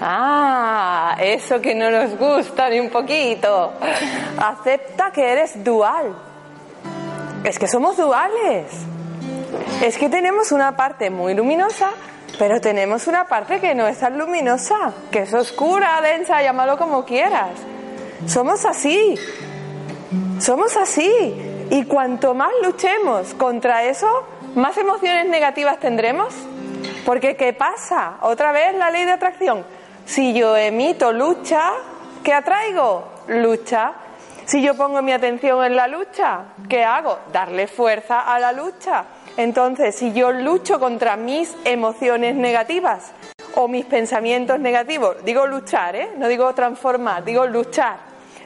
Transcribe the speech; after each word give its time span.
ah, 0.00 1.16
eso 1.18 1.60
que 1.60 1.74
no 1.74 1.90
nos 1.90 2.16
gusta 2.18 2.68
ni 2.68 2.80
un 2.80 2.90
poquito. 2.90 3.72
Acepta 4.38 5.10
que 5.10 5.32
eres 5.32 5.64
dual. 5.64 6.14
Es 7.44 7.58
que 7.58 7.66
somos 7.66 7.96
duales. 7.96 8.66
Es 9.82 9.96
que 9.96 10.08
tenemos 10.08 10.52
una 10.52 10.76
parte 10.76 11.10
muy 11.10 11.34
luminosa, 11.34 11.90
pero 12.38 12.60
tenemos 12.60 13.06
una 13.06 13.24
parte 13.24 13.60
que 13.60 13.74
no 13.74 13.86
es 13.86 13.98
tan 13.98 14.18
luminosa, 14.18 14.92
que 15.10 15.20
es 15.20 15.34
oscura, 15.34 16.00
densa, 16.02 16.42
llámalo 16.42 16.76
como 16.76 17.04
quieras. 17.04 17.50
Somos 18.26 18.64
así. 18.66 19.14
Somos 20.38 20.76
así. 20.76 21.66
Y 21.70 21.84
cuanto 21.84 22.34
más 22.34 22.50
luchemos 22.62 23.34
contra 23.34 23.84
eso, 23.84 24.26
más 24.54 24.76
emociones 24.76 25.26
negativas 25.28 25.78
tendremos. 25.78 26.34
Porque 27.04 27.36
¿qué 27.36 27.52
pasa? 27.52 28.18
Otra 28.20 28.52
vez 28.52 28.74
la 28.74 28.90
ley 28.90 29.04
de 29.04 29.12
atracción. 29.12 29.64
Si 30.10 30.32
yo 30.32 30.56
emito 30.56 31.12
lucha, 31.12 31.70
¿qué 32.24 32.32
atraigo? 32.34 33.04
Lucha. 33.28 33.92
Si 34.44 34.60
yo 34.60 34.74
pongo 34.74 35.02
mi 35.02 35.12
atención 35.12 35.64
en 35.64 35.76
la 35.76 35.86
lucha, 35.86 36.46
¿qué 36.68 36.82
hago? 36.82 37.20
Darle 37.32 37.68
fuerza 37.68 38.22
a 38.22 38.40
la 38.40 38.50
lucha. 38.50 39.04
Entonces, 39.36 39.94
si 39.94 40.12
yo 40.12 40.32
lucho 40.32 40.80
contra 40.80 41.16
mis 41.16 41.54
emociones 41.64 42.34
negativas 42.34 43.12
o 43.54 43.68
mis 43.68 43.84
pensamientos 43.84 44.58
negativos, 44.58 45.24
digo 45.24 45.46
luchar, 45.46 45.94
¿eh? 45.94 46.10
no 46.18 46.26
digo 46.26 46.52
transformar, 46.56 47.24
digo 47.24 47.46
luchar. 47.46 47.98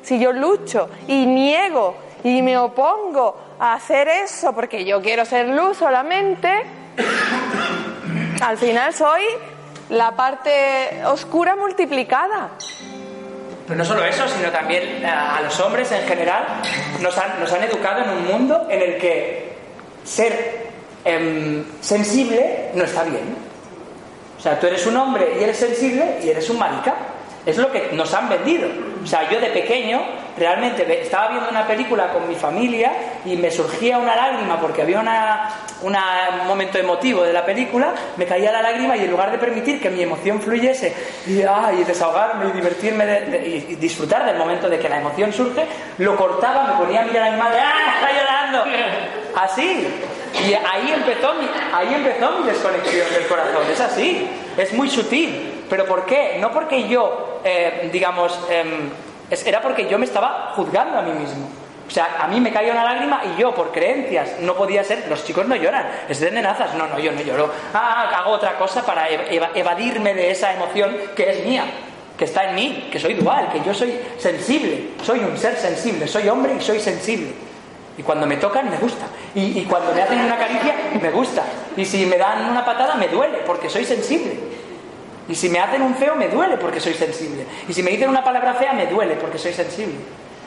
Si 0.03 0.19
yo 0.19 0.33
lucho 0.33 0.91
y 1.09 1.25
niego 1.25 1.97
y 2.25 2.43
me 2.43 2.59
opongo 2.59 3.39
a 3.59 3.73
hacer 3.73 4.09
eso 4.09 4.55
porque 4.55 4.85
yo 4.85 5.01
quiero 5.01 5.25
ser 5.25 5.49
luz 5.49 5.79
solamente, 5.79 6.63
al 8.43 8.59
final 8.59 8.93
soy 8.93 9.23
la 9.91 10.17
parte 10.17 11.03
oscura 11.07 11.57
multiplicada. 11.57 12.51
Pero 13.67 13.79
no 13.79 13.85
solo 13.85 14.05
eso, 14.05 14.29
sino 14.29 14.51
también 14.51 14.83
eh, 15.03 15.07
a 15.07 15.41
los 15.43 15.59
hombres 15.61 15.91
en 15.93 16.07
general 16.07 16.45
nos 17.01 17.17
han, 17.17 17.41
nos 17.41 17.53
han 17.53 17.63
educado 17.63 18.05
en 18.05 18.11
un 18.11 18.27
mundo 18.27 18.67
en 18.69 18.83
el 18.83 18.99
que 18.99 19.55
ser 20.05 20.71
em, 21.05 21.65
sensible 21.81 22.71
no 22.75 22.85
está 22.85 23.05
bien. 23.05 23.37
O 24.39 24.41
sea, 24.41 24.61
tú 24.61 24.67
eres 24.67 24.87
un 24.87 24.97
hombre 24.97 25.37
y 25.41 25.43
eres 25.43 25.57
sensible 25.57 26.19
y 26.23 26.29
eres 26.29 26.49
un 26.51 26.59
marica. 26.59 26.95
Es 27.47 27.59
lo 27.59 27.71
que 27.71 27.91
nos 27.93 28.13
han 28.15 28.29
vendido. 28.29 28.69
O 29.03 29.07
sea, 29.07 29.29
yo 29.29 29.39
de 29.39 29.49
pequeño 29.49 30.01
realmente 30.39 31.03
estaba 31.03 31.29
viendo 31.29 31.51
una 31.51 31.67
película 31.67 32.13
con 32.13 32.27
mi 32.27 32.35
familia 32.35 32.93
y 33.25 33.37
me 33.37 33.51
surgía 33.51 33.99
una 33.99 34.17
lágrima 34.17 34.59
porque 34.61 34.81
había 34.81 34.99
una, 34.99 35.51
un 35.83 36.47
momento 36.47 36.79
emotivo 36.79 37.23
de 37.23 37.33
la 37.33 37.45
película, 37.45 37.93
me 38.17 38.25
caía 38.25 38.51
la 38.51 38.63
lágrima 38.63 38.97
y 38.97 39.05
en 39.05 39.11
lugar 39.11 39.31
de 39.31 39.39
permitir 39.39 39.81
que 39.81 39.91
mi 39.91 40.03
emoción 40.03 40.41
fluyese 40.41 40.95
y, 41.27 41.41
y 41.41 41.85
desahogarme 41.85 42.49
y 42.49 42.53
divertirme 42.53 43.05
y, 43.45 43.77
disfrutar 43.77 44.25
del 44.25 44.39
momento 44.39 44.71
de 44.71 44.79
que 44.79 44.89
la 44.89 45.01
emoción 45.01 45.33
surge, 45.33 45.67
lo 45.99 46.17
cortaba, 46.17 46.65
me 46.65 46.85
ponía 46.85 47.03
a 47.03 47.05
mirar 47.05 47.29
a 47.29 47.31
mi 47.33 47.39
madre, 47.39 47.61
¡ah, 47.61 47.95
está 47.97 48.13
llorando! 48.13 48.65
Así. 49.37 49.87
Y 50.47 50.53
ahí 50.55 50.93
empezó, 50.93 51.35
mi, 51.35 51.47
ahí 51.73 51.95
empezó 51.95 52.33
mi 52.39 52.47
desconexión 52.47 53.13
del 53.13 53.27
corazón. 53.27 53.63
Es 53.71 53.81
así, 53.81 54.29
es 54.57 54.73
muy 54.73 54.89
sutil. 54.89 55.65
¿Pero 55.69 55.87
por 55.87 56.05
qué? 56.05 56.37
No 56.41 56.53
porque 56.53 56.89
yo, 56.89 57.24
eh, 57.45 57.91
digamos, 57.93 58.39
eh, 58.51 58.89
era 59.45 59.61
porque 59.61 59.89
yo 59.89 59.99
me 59.99 60.07
estaba 60.07 60.53
juzgando 60.57 60.99
a 60.99 61.03
mí 61.03 61.13
mismo. 61.13 61.49
O 61.87 61.91
sea, 61.91 62.17
a 62.19 62.29
mí 62.29 62.41
me 62.41 62.51
caía 62.53 62.73
una 62.73 62.85
lágrima 62.85 63.23
y 63.25 63.41
yo, 63.41 63.55
por 63.55 63.71
creencias, 63.71 64.41
no 64.41 64.55
podía 64.55 64.83
ser. 64.83 65.07
Los 65.09 65.25
chicos 65.25 65.47
no 65.47 65.55
lloran, 65.55 65.87
es 66.09 66.19
de 66.19 66.31
nenazas. 66.31 66.75
No, 66.75 66.87
no, 66.87 66.99
yo 66.99 67.13
no 67.13 67.21
lloro. 67.21 67.51
Ah, 67.75 68.11
hago 68.17 68.31
otra 68.31 68.57
cosa 68.57 68.85
para 68.85 69.09
evadirme 69.09 70.15
de 70.15 70.31
esa 70.31 70.55
emoción 70.55 70.97
que 71.15 71.31
es 71.31 71.45
mía, 71.45 71.65
que 72.17 72.25
está 72.25 72.49
en 72.49 72.55
mí, 72.55 72.89
que 72.91 72.99
soy 72.99 73.15
dual, 73.15 73.51
que 73.53 73.61
yo 73.63 73.75
soy 73.75 73.99
sensible. 74.19 74.93
Soy 75.03 75.21
un 75.21 75.37
ser 75.37 75.57
sensible, 75.57 76.09
soy 76.09 76.29
hombre 76.29 76.55
y 76.59 76.61
soy 76.63 76.81
sensible. 76.81 77.33
Y 77.99 78.03
cuando 78.03 78.27
me 78.27 78.39
tocan, 78.39 78.71
me 78.71 78.79
gusta. 78.79 79.05
Y 79.35 79.63
cuando 79.65 79.93
me 79.93 80.03
hacen 80.03 80.21
una 80.21 80.37
caricia, 80.37 80.75
me 81.01 81.11
gusta. 81.11 81.45
Y 81.77 81.85
si 81.85 82.07
me 82.07 82.17
dan 82.17 82.51
una 82.51 82.65
patada, 82.65 82.95
me 82.95 83.09
duele, 83.09 83.39
porque 83.47 83.69
soy 83.69 83.85
sensible. 83.85 84.54
Y 85.29 85.35
si 85.35 85.49
me 85.49 85.59
hacen 85.59 85.83
un 85.83 85.95
feo, 85.95 86.15
me 86.17 86.29
duele 86.29 86.57
porque 86.57 86.81
soy 86.81 86.95
sensible. 86.95 87.47
Y 87.69 87.73
si 87.73 87.83
me 87.83 87.91
dicen 87.91 88.09
una 88.09 88.23
palabra 88.23 88.55
fea, 88.55 88.73
me 88.73 88.87
duele 88.87 89.15
porque 89.17 89.39
soy 89.39 89.53
sensible. 89.53 89.95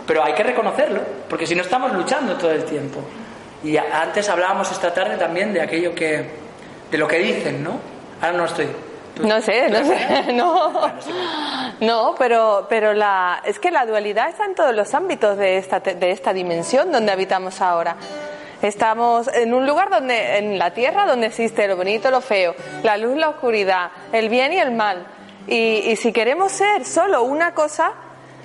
Pero 0.05 0.23
hay 0.23 0.33
que 0.33 0.43
reconocerlo, 0.43 1.01
porque 1.29 1.45
si 1.45 1.55
no 1.55 1.63
estamos 1.63 1.91
luchando 1.93 2.35
todo 2.37 2.51
el 2.51 2.63
tiempo. 2.63 2.99
Y 3.63 3.75
antes 3.77 4.29
hablábamos 4.29 4.71
esta 4.71 4.93
tarde 4.93 5.17
también 5.17 5.53
de 5.53 5.61
aquello 5.61 5.93
que. 5.93 6.29
de 6.91 6.97
lo 6.97 7.07
que 7.07 7.17
dicen, 7.17 7.63
¿no? 7.63 7.79
Ahora 8.21 8.37
no 8.37 8.45
estoy. 8.45 8.67
No 9.23 9.41
sé, 9.41 9.67
no 9.69 9.83
sé, 9.83 10.33
no. 10.33 10.91
No, 11.79 12.15
pero, 12.17 12.67
pero 12.69 12.93
la, 12.93 13.41
es 13.43 13.59
que 13.59 13.71
la 13.71 13.85
dualidad 13.85 14.29
está 14.29 14.45
en 14.45 14.55
todos 14.55 14.75
los 14.75 14.93
ámbitos 14.93 15.37
de 15.37 15.57
esta, 15.57 15.79
de 15.79 16.11
esta 16.11 16.33
dimensión 16.33 16.91
donde 16.91 17.11
habitamos 17.11 17.61
ahora. 17.61 17.95
Estamos 18.61 19.27
en 19.27 19.53
un 19.53 19.67
lugar 19.67 19.89
donde, 19.89 20.37
en 20.37 20.57
la 20.57 20.73
tierra, 20.73 21.05
donde 21.05 21.27
existe 21.27 21.67
lo 21.67 21.77
bonito, 21.77 22.09
lo 22.09 22.21
feo, 22.21 22.55
la 22.81 22.97
luz, 22.97 23.15
la 23.15 23.29
oscuridad, 23.29 23.91
el 24.11 24.29
bien 24.29 24.51
y 24.51 24.57
el 24.57 24.71
mal. 24.71 25.05
Y, 25.47 25.95
si 25.95 26.11
queremos 26.11 26.51
ser 26.51 26.83
solo 26.83 27.23
una 27.23 27.53
cosa, 27.53 27.93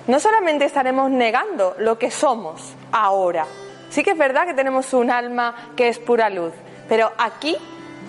no 0.07 0.19
solamente 0.19 0.65
estaremos 0.65 1.09
negando 1.09 1.75
lo 1.79 1.97
que 1.97 2.11
somos 2.11 2.75
ahora. 2.91 3.45
Sí 3.89 4.03
que 4.03 4.11
es 4.11 4.17
verdad 4.17 4.45
que 4.45 4.53
tenemos 4.53 4.93
un 4.93 5.09
alma 5.09 5.71
que 5.75 5.87
es 5.87 5.99
pura 5.99 6.29
luz, 6.29 6.53
pero 6.87 7.11
aquí, 7.17 7.57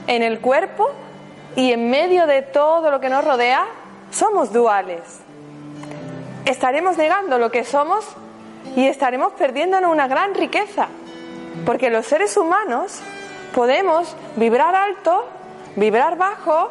en 0.06 0.22
el 0.22 0.40
cuerpo 0.40 0.90
y 1.56 1.72
en 1.72 1.90
medio 1.90 2.26
de 2.26 2.42
todo 2.42 2.90
lo 2.90 3.00
que 3.00 3.08
nos 3.08 3.24
rodea, 3.24 3.64
somos 4.10 4.52
duales. 4.52 5.00
Estaremos 6.44 6.98
negando 6.98 7.38
lo 7.38 7.50
que 7.50 7.64
somos 7.64 8.04
y 8.76 8.86
estaremos 8.86 9.32
perdiéndonos 9.32 9.90
una 9.90 10.06
gran 10.06 10.34
riqueza. 10.34 10.88
Porque 11.64 11.90
los 11.90 12.06
seres 12.06 12.36
humanos 12.36 13.00
podemos 13.54 14.16
vibrar 14.36 14.74
alto, 14.74 15.26
vibrar 15.76 16.16
bajo, 16.16 16.70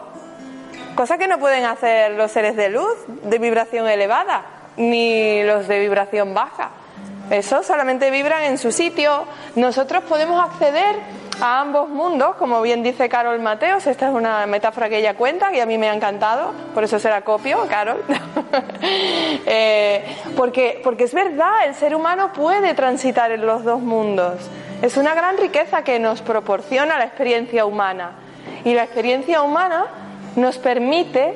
cosa 0.96 1.18
que 1.18 1.28
no 1.28 1.40
pueden 1.40 1.66
hacer 1.66 2.12
los 2.12 2.32
seres 2.32 2.56
de 2.56 2.70
luz 2.70 2.96
de 3.08 3.40
vibración 3.40 3.88
elevada, 3.88 4.44
ni 4.78 5.44
los 5.44 5.68
de 5.68 5.80
vibración 5.80 6.34
baja. 6.34 6.72
Eso 7.30 7.64
solamente 7.64 8.12
vibran 8.12 8.44
en 8.44 8.58
su 8.58 8.72
sitio. 8.72 9.26
Nosotros 9.56 10.04
podemos 10.04 10.44
acceder 10.44 10.96
a 11.42 11.62
ambos 11.62 11.90
mundos, 11.90 12.36
como 12.36 12.62
bien 12.62 12.84
dice 12.84 13.10
Carol 13.10 13.40
Mateos, 13.40 13.88
esta 13.88 14.08
es 14.08 14.14
una 14.14 14.46
metáfora 14.46 14.90
que 14.90 15.00
ella 15.00 15.16
cuenta 15.16 15.54
y 15.54 15.60
a 15.60 15.66
mí 15.66 15.78
me 15.78 15.90
ha 15.90 15.96
encantado, 15.96 16.54
por 16.74 16.84
eso 16.84 17.00
se 17.00 17.10
la 17.10 17.22
copio, 17.22 17.66
Carol. 17.70 18.04
Eh, 19.46 20.06
porque, 20.38 20.80
porque 20.84 21.06
es 21.06 21.14
verdad, 21.14 21.66
el 21.66 21.76
ser 21.76 21.96
humano 21.96 22.32
puede 22.34 22.74
transitar 22.74 23.32
en 23.32 23.46
los 23.46 23.64
dos 23.64 23.80
mundos. 23.82 24.50
Es 24.84 24.98
una 24.98 25.16
gran 25.16 25.38
riqueza 25.38 25.86
que 25.86 25.98
nos 25.98 26.22
proporciona 26.22 26.98
la 26.98 27.06
experiencia 27.06 27.66
humana. 27.66 28.12
Y 28.66 28.74
la 28.74 28.84
experiencia 28.84 29.42
humana 29.42 29.86
nos 30.36 30.58
permite 30.58 31.36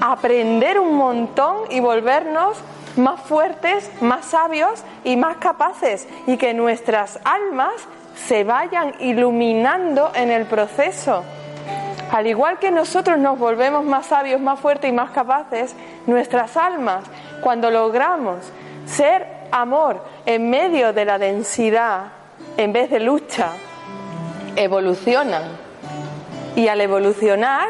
aprender 0.00 0.80
un 0.80 0.96
montón 0.96 1.70
y 1.70 1.78
volvernos 1.78 2.58
más 2.96 3.20
fuertes, 3.20 3.88
más 4.00 4.24
sabios 4.24 4.82
y 5.04 5.16
más 5.16 5.36
capaces 5.36 6.08
y 6.26 6.36
que 6.36 6.52
nuestras 6.52 7.20
almas 7.22 7.74
se 8.26 8.42
vayan 8.42 8.94
iluminando 8.98 10.10
en 10.12 10.32
el 10.32 10.46
proceso. 10.46 11.22
Al 12.10 12.26
igual 12.26 12.58
que 12.58 12.72
nosotros 12.72 13.18
nos 13.18 13.38
volvemos 13.38 13.84
más 13.84 14.06
sabios, 14.06 14.40
más 14.40 14.58
fuertes 14.58 14.90
y 14.90 14.92
más 14.92 15.12
capaces, 15.12 15.76
nuestras 16.08 16.56
almas, 16.56 17.04
cuando 17.40 17.70
logramos 17.70 18.38
ser 18.84 19.28
amor 19.52 20.04
en 20.26 20.50
medio 20.50 20.92
de 20.92 21.04
la 21.04 21.18
densidad, 21.18 22.21
en 22.56 22.72
vez 22.72 22.90
de 22.90 23.00
lucha, 23.00 23.52
evolucionan. 24.56 25.42
Y 26.56 26.68
al 26.68 26.80
evolucionar 26.80 27.68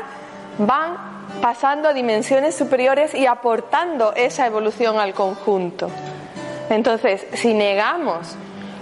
van 0.59 1.13
pasando 1.41 1.89
a 1.89 1.93
dimensiones 1.93 2.55
superiores 2.55 3.15
y 3.15 3.27
aportando 3.27 4.13
esa 4.15 4.47
evolución 4.47 4.99
al 4.99 5.15
conjunto. 5.15 5.89
Entonces, 6.71 7.27
si 7.35 7.55
negamos 7.55 8.37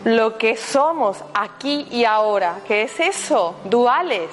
lo 0.05 0.39
que 0.39 0.57
somos 0.57 1.19
aquí 1.35 1.87
y 1.91 2.05
ahora, 2.05 2.57
que 2.67 2.83
es 2.83 3.01
eso, 3.01 3.57
duales, 3.65 4.31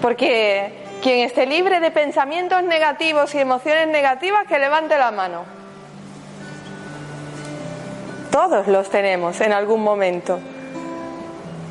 porque 0.00 0.84
quien 1.02 1.20
esté 1.20 1.46
libre 1.46 1.80
de 1.80 1.90
pensamientos 1.90 2.62
negativos 2.62 3.34
y 3.34 3.38
emociones 3.38 3.88
negativas, 3.88 4.46
que 4.46 4.58
levante 4.58 4.96
la 4.96 5.10
mano. 5.10 5.44
Todos 8.30 8.66
los 8.66 8.88
tenemos 8.90 9.40
en 9.40 9.52
algún 9.52 9.82
momento. 9.82 10.40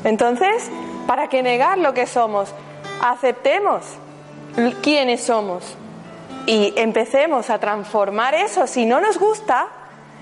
Entonces, 0.04 0.70
¿para 1.06 1.28
qué 1.28 1.42
negar 1.42 1.78
lo 1.78 1.94
que 1.94 2.06
somos? 2.06 2.54
Aceptemos 3.02 3.84
quiénes 4.82 5.22
somos 5.22 5.76
y 6.46 6.72
empecemos 6.76 7.50
a 7.50 7.58
transformar 7.58 8.34
eso. 8.34 8.66
Si 8.66 8.86
no 8.86 9.00
nos 9.00 9.18
gusta, 9.18 9.66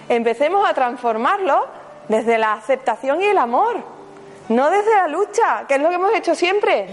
empecemos 0.09 0.69
a 0.69 0.75
transformarlo 0.75 1.67
desde 2.09 2.39
la 2.39 2.55
aceptación 2.55 3.21
y 3.23 3.27
el 3.27 3.39
amor, 3.39 3.77
no 4.49 4.71
desde 4.71 4.95
la 4.95 5.09
lucha, 5.09 5.65
que 5.67 5.75
es 5.75 5.81
lo 5.81 5.89
que 5.89 5.97
hemos 5.97 6.15
hecho 6.15 6.35
siempre. 6.35 6.87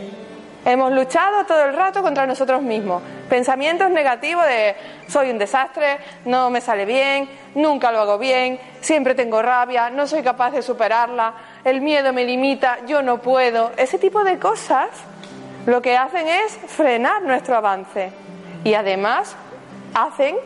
Hemos 0.66 0.92
luchado 0.92 1.46
todo 1.46 1.64
el 1.64 1.74
rato 1.74 2.02
contra 2.02 2.28
nosotros 2.28 2.62
mismos. 2.62 3.02
Pensamientos 3.30 3.90
negativos 3.92 4.46
de 4.46 4.76
soy 5.08 5.30
un 5.30 5.38
desastre, 5.38 6.00
no 6.26 6.50
me 6.50 6.60
sale 6.60 6.86
bien, 6.86 7.30
nunca 7.56 7.92
lo 7.92 8.02
hago 8.02 8.18
bien, 8.18 8.60
siempre 8.82 9.16
tengo 9.16 9.42
rabia, 9.42 9.90
no 9.90 10.06
soy 10.06 10.22
capaz 10.22 10.52
de 10.52 10.62
superarla, 10.62 11.34
el 11.64 11.82
miedo 11.82 12.14
me 12.14 12.26
limita, 12.26 12.80
yo 12.86 13.02
no 13.02 13.20
puedo. 13.22 13.72
Ese 13.78 13.98
tipo 13.98 14.24
de 14.24 14.40
cosas 14.40 14.90
lo 15.66 15.82
que 15.82 15.98
hacen 15.98 16.28
es 16.28 16.58
frenar 16.68 17.22
nuestro 17.22 17.56
avance 17.56 18.12
y 18.64 18.74
además 18.74 19.36
hacen 19.94 20.38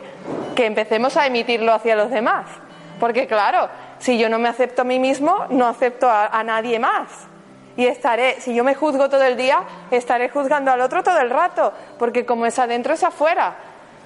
que 0.54 0.66
empecemos 0.66 1.16
a 1.16 1.26
emitirlo 1.26 1.72
hacia 1.72 1.96
los 1.96 2.10
demás. 2.10 2.46
Porque 3.00 3.26
claro, 3.26 3.68
si 3.98 4.18
yo 4.18 4.28
no 4.28 4.38
me 4.38 4.48
acepto 4.48 4.82
a 4.82 4.84
mí 4.84 4.98
mismo, 4.98 5.46
no 5.50 5.66
acepto 5.66 6.08
a, 6.10 6.42
nadie 6.44 6.78
más. 6.78 7.08
Y 7.76 7.86
estaré, 7.86 8.40
si 8.40 8.54
yo 8.54 8.62
me 8.62 8.74
juzgo 8.74 9.08
todo 9.08 9.24
el 9.24 9.36
día, 9.36 9.62
estaré 9.90 10.28
juzgando 10.28 10.70
al 10.70 10.80
otro 10.80 11.02
todo 11.02 11.18
el 11.18 11.30
rato, 11.30 11.72
porque 11.98 12.24
como 12.24 12.46
es 12.46 12.58
adentro 12.58 12.94
es 12.94 13.02
afuera. 13.02 13.54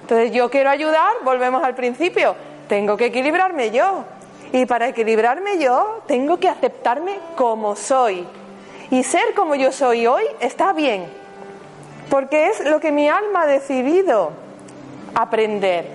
Entonces 0.01 0.31
yo 0.31 0.49
quiero 0.49 0.69
ayudar, 0.69 1.11
volvemos 1.23 1.63
al 1.63 1.75
principio, 1.75 2.35
tengo 2.67 2.97
que 2.97 3.07
equilibrarme 3.07 3.69
yo. 3.71 4.05
Y 4.51 4.65
para 4.65 4.87
equilibrarme 4.87 5.59
yo, 5.59 6.01
tengo 6.07 6.37
que 6.37 6.49
aceptarme 6.49 7.19
como 7.35 7.75
soy. 7.75 8.25
Y 8.91 9.03
ser 9.03 9.33
como 9.35 9.55
yo 9.55 9.71
soy 9.71 10.07
hoy 10.07 10.23
está 10.39 10.73
bien, 10.73 11.05
porque 12.09 12.47
es 12.47 12.65
lo 12.65 12.79
que 12.79 12.91
mi 12.91 13.07
alma 13.07 13.43
ha 13.43 13.45
decidido 13.45 14.31
aprender. 15.13 15.85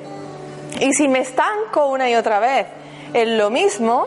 Y 0.80 0.92
si 0.92 1.08
me 1.08 1.20
estanco 1.20 1.86
una 1.86 2.08
y 2.08 2.14
otra 2.14 2.38
vez 2.38 2.66
en 3.12 3.36
lo 3.36 3.50
mismo, 3.50 4.06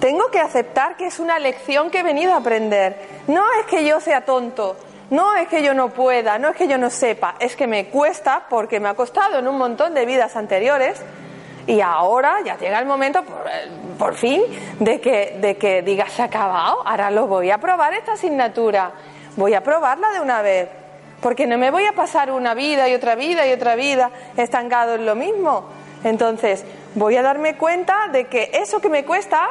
tengo 0.00 0.30
que 0.30 0.40
aceptar 0.40 0.96
que 0.96 1.06
es 1.06 1.18
una 1.18 1.38
lección 1.38 1.90
que 1.90 2.00
he 2.00 2.02
venido 2.02 2.34
a 2.34 2.38
aprender. 2.38 3.20
No 3.26 3.44
es 3.60 3.66
que 3.66 3.84
yo 3.84 4.00
sea 4.00 4.24
tonto, 4.24 4.76
no 5.10 5.34
es 5.36 5.48
que 5.48 5.62
yo 5.62 5.72
no 5.72 5.88
pueda, 5.88 6.38
no 6.38 6.48
es 6.48 6.56
que 6.56 6.68
yo 6.68 6.76
no 6.76 6.90
sepa, 6.90 7.36
es 7.38 7.56
que 7.56 7.66
me 7.66 7.86
cuesta 7.88 8.44
porque 8.50 8.80
me 8.80 8.88
ha 8.88 8.94
costado 8.94 9.38
en 9.38 9.48
un 9.48 9.56
montón 9.56 9.94
de 9.94 10.04
vidas 10.04 10.36
anteriores 10.36 11.00
y 11.66 11.80
ahora 11.80 12.38
ya 12.44 12.56
llega 12.56 12.78
el 12.78 12.86
momento, 12.86 13.22
por, 13.98 14.14
fin, 14.14 14.42
de 14.78 15.00
que, 15.00 15.38
de 15.40 15.56
que 15.56 15.82
digas, 15.82 16.12
se 16.12 16.22
ha 16.22 16.26
acabado, 16.26 16.86
ahora 16.86 17.10
lo 17.10 17.26
voy 17.26 17.50
a 17.50 17.58
probar 17.58 17.94
esta 17.94 18.12
asignatura, 18.12 18.92
voy 19.36 19.54
a 19.54 19.62
probarla 19.62 20.10
de 20.10 20.20
una 20.20 20.42
vez, 20.42 20.68
porque 21.20 21.46
no 21.46 21.58
me 21.58 21.70
voy 21.70 21.84
a 21.86 21.92
pasar 21.92 22.30
una 22.30 22.54
vida 22.54 22.88
y 22.88 22.94
otra 22.94 23.14
vida 23.14 23.46
y 23.46 23.52
otra 23.52 23.74
vida 23.74 24.10
estancado 24.36 24.94
en 24.94 25.06
lo 25.06 25.14
mismo. 25.14 25.66
Entonces, 26.02 26.64
voy 26.94 27.16
a 27.16 27.22
darme 27.22 27.56
cuenta 27.56 28.08
de 28.08 28.26
que 28.26 28.50
eso 28.54 28.80
que 28.80 28.88
me 28.88 29.04
cuesta 29.04 29.50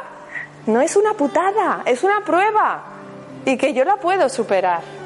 no 0.66 0.82
es 0.82 0.96
una 0.96 1.14
putada, 1.14 1.84
es 1.86 2.04
una 2.04 2.22
prueba 2.22 2.84
y 3.46 3.56
que 3.58 3.74
yo 3.74 3.86
la 3.86 3.98
puedo 3.98 4.30
superar. 4.30 4.99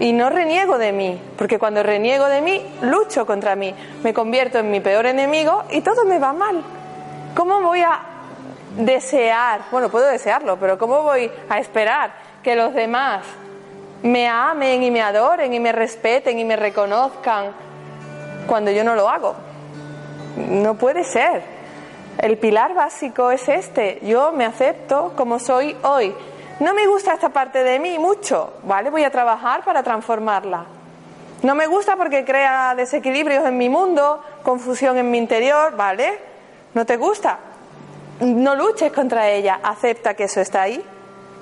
Y 0.00 0.14
no 0.14 0.30
reniego 0.30 0.78
de 0.78 0.92
mí, 0.92 1.20
porque 1.36 1.58
cuando 1.58 1.82
reniego 1.82 2.24
de 2.26 2.40
mí, 2.40 2.62
lucho 2.80 3.26
contra 3.26 3.54
mí, 3.54 3.74
me 4.02 4.14
convierto 4.14 4.58
en 4.58 4.70
mi 4.70 4.80
peor 4.80 5.04
enemigo 5.04 5.64
y 5.70 5.82
todo 5.82 6.06
me 6.06 6.18
va 6.18 6.32
mal. 6.32 6.64
¿Cómo 7.34 7.60
voy 7.60 7.82
a 7.82 8.00
desear, 8.78 9.60
bueno, 9.70 9.90
puedo 9.90 10.06
desearlo, 10.06 10.56
pero 10.58 10.78
cómo 10.78 11.02
voy 11.02 11.30
a 11.48 11.58
esperar 11.58 12.12
que 12.42 12.56
los 12.56 12.72
demás 12.72 13.26
me 14.02 14.26
amen 14.26 14.82
y 14.82 14.90
me 14.90 15.02
adoren 15.02 15.52
y 15.52 15.60
me 15.60 15.70
respeten 15.70 16.38
y 16.38 16.44
me 16.44 16.56
reconozcan 16.56 17.52
cuando 18.46 18.70
yo 18.70 18.82
no 18.84 18.94
lo 18.94 19.08
hago? 19.08 19.34
No 20.36 20.76
puede 20.76 21.04
ser. 21.04 21.42
El 22.18 22.38
pilar 22.38 22.74
básico 22.74 23.30
es 23.30 23.48
este. 23.48 23.98
Yo 24.02 24.32
me 24.32 24.46
acepto 24.46 25.12
como 25.14 25.38
soy 25.38 25.76
hoy. 25.82 26.14
No 26.60 26.74
me 26.74 26.86
gusta 26.86 27.14
esta 27.14 27.30
parte 27.30 27.64
de 27.64 27.78
mí 27.78 27.98
mucho, 27.98 28.52
¿vale? 28.64 28.90
Voy 28.90 29.02
a 29.02 29.10
trabajar 29.10 29.64
para 29.64 29.82
transformarla. 29.82 30.66
No 31.42 31.54
me 31.54 31.66
gusta 31.66 31.96
porque 31.96 32.22
crea 32.26 32.74
desequilibrios 32.74 33.46
en 33.46 33.56
mi 33.56 33.70
mundo, 33.70 34.22
confusión 34.42 34.98
en 34.98 35.10
mi 35.10 35.16
interior, 35.16 35.74
¿vale? 35.74 36.18
¿No 36.74 36.84
te 36.84 36.98
gusta? 36.98 37.38
No 38.20 38.54
luches 38.54 38.92
contra 38.92 39.30
ella, 39.30 39.60
acepta 39.62 40.12
que 40.12 40.24
eso 40.24 40.42
está 40.42 40.60
ahí 40.62 40.84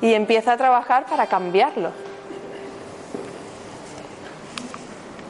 y 0.00 0.14
empieza 0.14 0.52
a 0.52 0.56
trabajar 0.56 1.06
para 1.06 1.26
cambiarlo. 1.26 1.90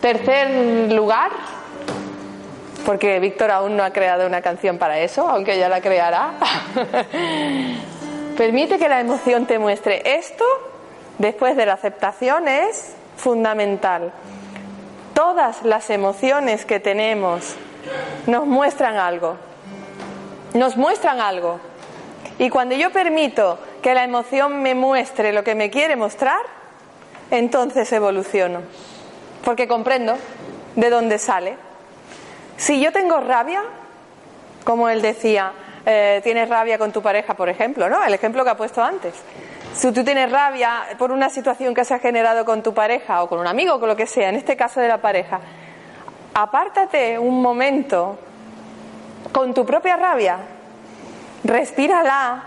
Tercer 0.03 0.93
lugar, 0.93 1.31
porque 2.85 3.19
Víctor 3.21 3.51
aún 3.51 3.75
no 3.75 3.83
ha 3.83 3.91
creado 3.91 4.27
una 4.27 4.43
canción 4.43 4.77
para 4.77 4.99
eso, 4.99 5.27
aunque 5.27 5.59
ya 5.59 5.71
la 5.71 5.81
creará. 5.81 6.33
Permite 8.39 8.79
que 8.79 8.89
la 8.89 9.01
emoción 9.01 9.47
te 9.47 9.59
muestre. 9.59 10.01
Esto, 10.05 10.45
después 11.19 11.57
de 11.57 11.67
la 11.67 11.73
aceptación, 11.73 12.47
es 12.47 12.95
fundamental. 13.17 14.13
Todas 15.13 15.65
las 15.65 15.91
emociones 15.91 16.65
que 16.65 16.79
tenemos 16.79 17.57
nos 18.29 18.47
muestran 18.47 18.97
algo. 18.97 19.35
Nos 20.55 20.77
muestran 20.77 21.19
algo. 21.19 21.59
Y 22.39 22.49
cuando 22.49 22.77
yo 22.77 22.93
permito 22.93 23.59
que 23.83 23.93
la 23.93 24.05
emoción 24.05 24.63
me 24.63 24.77
muestre 24.77 25.33
lo 25.33 25.43
que 25.43 25.57
me 25.57 25.69
quiere 25.69 25.97
mostrar, 25.97 26.39
entonces 27.33 27.91
evoluciono. 27.91 28.61
Porque 29.45 29.67
comprendo 29.67 30.17
de 30.77 30.91
dónde 30.91 31.19
sale. 31.19 31.57
Si 32.57 32.81
yo 32.81 32.93
tengo 32.93 33.19
rabia, 33.19 33.65
como 34.63 34.89
él 34.89 35.03
decía, 35.03 35.55
eh, 35.91 36.21
tienes 36.23 36.51
rabia 36.51 36.77
con 36.77 36.93
tu 36.93 37.01
pareja, 37.01 37.33
por 37.33 37.49
ejemplo, 37.49 37.89
¿no? 37.89 38.05
El 38.05 38.13
ejemplo 38.13 38.45
que 38.45 38.51
ha 38.51 38.57
puesto 38.59 38.83
antes. 38.83 39.15
Si 39.73 39.91
tú 39.91 40.05
tienes 40.05 40.31
rabia 40.31 40.83
por 40.99 41.11
una 41.11 41.31
situación 41.31 41.75
que 41.75 41.83
se 41.83 41.95
ha 41.95 41.99
generado 41.99 42.45
con 42.45 42.63
tu 42.63 42.75
pareja 42.75 43.23
o 43.23 43.29
con 43.29 43.39
un 43.39 43.47
amigo 43.47 43.77
o 43.77 43.81
con 43.81 43.89
lo 43.89 43.97
que 43.97 44.07
sea, 44.07 44.29
en 44.29 44.35
este 44.35 44.55
caso 44.55 44.81
de 44.81 44.89
la 44.89 44.99
pareja, 44.99 45.41
apártate 46.35 47.19
un 47.19 47.41
momento 47.41 48.19
con 49.33 49.55
tu 49.55 49.65
propia 49.65 49.97
rabia, 49.97 50.37
respírala, 51.45 52.45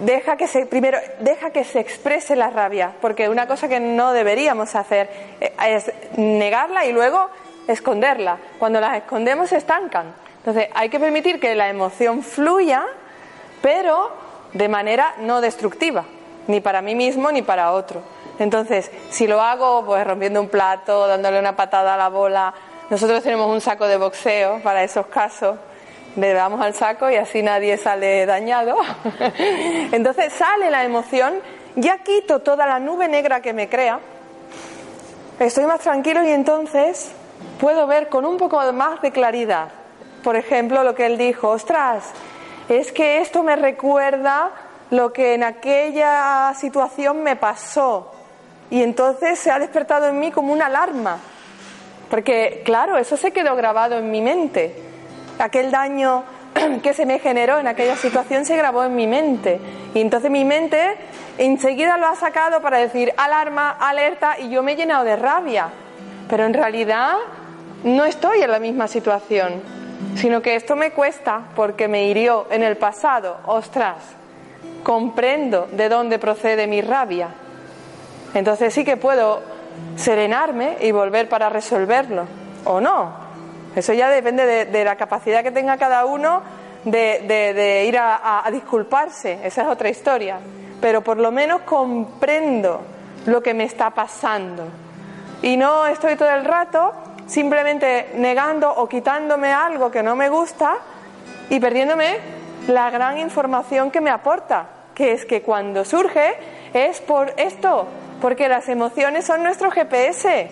deja 0.00 0.38
que 0.38 0.46
se 0.46 0.64
primero 0.64 0.96
deja 1.20 1.50
que 1.50 1.64
se 1.64 1.80
exprese 1.80 2.36
la 2.36 2.48
rabia, 2.48 2.92
porque 3.02 3.28
una 3.28 3.46
cosa 3.46 3.68
que 3.68 3.80
no 3.80 4.12
deberíamos 4.14 4.74
hacer 4.74 5.10
eh, 5.42 5.52
es 5.66 5.92
negarla 6.16 6.86
y 6.86 6.92
luego 6.92 7.28
esconderla. 7.66 8.38
Cuando 8.58 8.80
las 8.80 8.96
escondemos 8.96 9.50
se 9.50 9.58
estancan. 9.58 10.27
Entonces 10.38 10.68
hay 10.74 10.88
que 10.88 11.00
permitir 11.00 11.40
que 11.40 11.54
la 11.54 11.68
emoción 11.68 12.22
fluya, 12.22 12.84
pero 13.60 14.10
de 14.52 14.68
manera 14.68 15.14
no 15.18 15.40
destructiva, 15.40 16.04
ni 16.46 16.60
para 16.60 16.80
mí 16.82 16.94
mismo 16.94 17.30
ni 17.30 17.42
para 17.42 17.72
otro. 17.72 18.02
Entonces, 18.38 18.90
si 19.10 19.26
lo 19.26 19.40
hago, 19.40 19.84
pues 19.84 20.06
rompiendo 20.06 20.40
un 20.40 20.48
plato, 20.48 21.06
dándole 21.08 21.38
una 21.38 21.56
patada 21.56 21.94
a 21.94 21.96
la 21.96 22.08
bola, 22.08 22.54
nosotros 22.88 23.22
tenemos 23.22 23.48
un 23.48 23.60
saco 23.60 23.86
de 23.86 23.96
boxeo 23.96 24.60
para 24.62 24.82
esos 24.84 25.06
casos, 25.06 25.58
le 26.16 26.32
damos 26.32 26.60
al 26.60 26.72
saco 26.72 27.10
y 27.10 27.16
así 27.16 27.42
nadie 27.42 27.76
sale 27.76 28.24
dañado. 28.26 28.76
Entonces 29.92 30.32
sale 30.32 30.70
la 30.70 30.84
emoción, 30.84 31.34
ya 31.76 31.98
quito 31.98 32.38
toda 32.40 32.66
la 32.66 32.78
nube 32.78 33.08
negra 33.08 33.40
que 33.40 33.52
me 33.52 33.68
crea, 33.68 34.00
estoy 35.38 35.66
más 35.66 35.80
tranquilo 35.80 36.24
y 36.24 36.30
entonces 36.30 37.12
puedo 37.60 37.86
ver 37.86 38.08
con 38.08 38.24
un 38.24 38.36
poco 38.36 38.60
más 38.72 39.00
de 39.02 39.12
claridad. 39.12 39.68
Por 40.22 40.36
ejemplo, 40.36 40.82
lo 40.84 40.94
que 40.94 41.06
él 41.06 41.18
dijo, 41.18 41.48
ostras, 41.48 42.10
es 42.68 42.92
que 42.92 43.20
esto 43.20 43.42
me 43.42 43.56
recuerda 43.56 44.50
lo 44.90 45.12
que 45.12 45.34
en 45.34 45.44
aquella 45.44 46.52
situación 46.54 47.22
me 47.22 47.36
pasó. 47.36 48.12
Y 48.70 48.82
entonces 48.82 49.38
se 49.38 49.50
ha 49.50 49.58
despertado 49.58 50.06
en 50.08 50.18
mí 50.18 50.30
como 50.30 50.52
una 50.52 50.66
alarma. 50.66 51.18
Porque, 52.10 52.62
claro, 52.64 52.96
eso 52.96 53.16
se 53.16 53.32
quedó 53.32 53.54
grabado 53.56 53.98
en 53.98 54.10
mi 54.10 54.20
mente. 54.20 54.74
Aquel 55.38 55.70
daño 55.70 56.24
que 56.82 56.94
se 56.94 57.06
me 57.06 57.18
generó 57.18 57.58
en 57.58 57.66
aquella 57.66 57.96
situación 57.96 58.44
se 58.44 58.56
grabó 58.56 58.84
en 58.84 58.94
mi 58.94 59.06
mente. 59.06 59.60
Y 59.94 60.00
entonces 60.00 60.30
mi 60.30 60.44
mente 60.44 60.96
enseguida 61.38 61.96
lo 61.96 62.06
ha 62.06 62.16
sacado 62.16 62.60
para 62.60 62.78
decir 62.78 63.12
alarma, 63.16 63.70
alerta, 63.70 64.38
y 64.38 64.50
yo 64.50 64.62
me 64.62 64.72
he 64.72 64.76
llenado 64.76 65.04
de 65.04 65.16
rabia. 65.16 65.68
Pero 66.28 66.44
en 66.44 66.54
realidad 66.54 67.16
no 67.84 68.04
estoy 68.04 68.42
en 68.42 68.50
la 68.50 68.58
misma 68.58 68.88
situación, 68.88 69.62
sino 70.14 70.42
que 70.42 70.54
esto 70.54 70.76
me 70.76 70.92
cuesta 70.92 71.42
porque 71.54 71.88
me 71.88 72.04
hirió 72.06 72.46
en 72.50 72.62
el 72.62 72.76
pasado. 72.76 73.38
Ostras, 73.46 73.96
comprendo 74.82 75.68
de 75.72 75.88
dónde 75.88 76.18
procede 76.18 76.66
mi 76.66 76.80
rabia. 76.80 77.28
Entonces 78.34 78.74
sí 78.74 78.84
que 78.84 78.96
puedo 78.96 79.40
serenarme 79.96 80.76
y 80.80 80.92
volver 80.92 81.28
para 81.28 81.48
resolverlo, 81.48 82.26
o 82.64 82.80
no. 82.80 83.28
Eso 83.74 83.92
ya 83.92 84.08
depende 84.08 84.66
de, 84.66 84.84
la 84.84 84.96
capacidad 84.96 85.42
que 85.42 85.50
tenga 85.50 85.76
cada 85.76 86.04
uno 86.04 86.42
de, 86.84 87.84
ir 87.86 87.98
a, 87.98 88.44
disculparse, 88.50 89.38
esa 89.44 89.62
es 89.62 89.68
otra 89.68 89.88
historia. 89.88 90.38
Pero 90.80 91.02
por 91.02 91.18
lo 91.18 91.30
menos 91.30 91.62
comprendo 91.62 92.82
lo 93.26 93.42
que 93.42 93.54
me 93.54 93.64
está 93.64 93.90
pasando. 93.90 94.64
Y 95.42 95.56
no 95.56 95.86
estoy 95.86 96.16
todo 96.16 96.30
el 96.30 96.44
rato 96.44 96.92
simplemente 97.28 98.10
negando 98.14 98.72
o 98.74 98.88
quitándome 98.88 99.52
algo 99.52 99.90
que 99.90 100.02
no 100.02 100.16
me 100.16 100.28
gusta 100.28 100.78
y 101.50 101.60
perdiéndome 101.60 102.18
la 102.66 102.90
gran 102.90 103.18
información 103.18 103.90
que 103.90 104.00
me 104.00 104.10
aporta, 104.10 104.66
que 104.94 105.12
es 105.12 105.24
que 105.24 105.42
cuando 105.42 105.84
surge 105.84 106.36
es 106.72 107.00
por 107.00 107.32
esto, 107.36 107.86
porque 108.20 108.48
las 108.48 108.68
emociones 108.68 109.24
son 109.24 109.42
nuestro 109.42 109.70
GPS. 109.70 110.50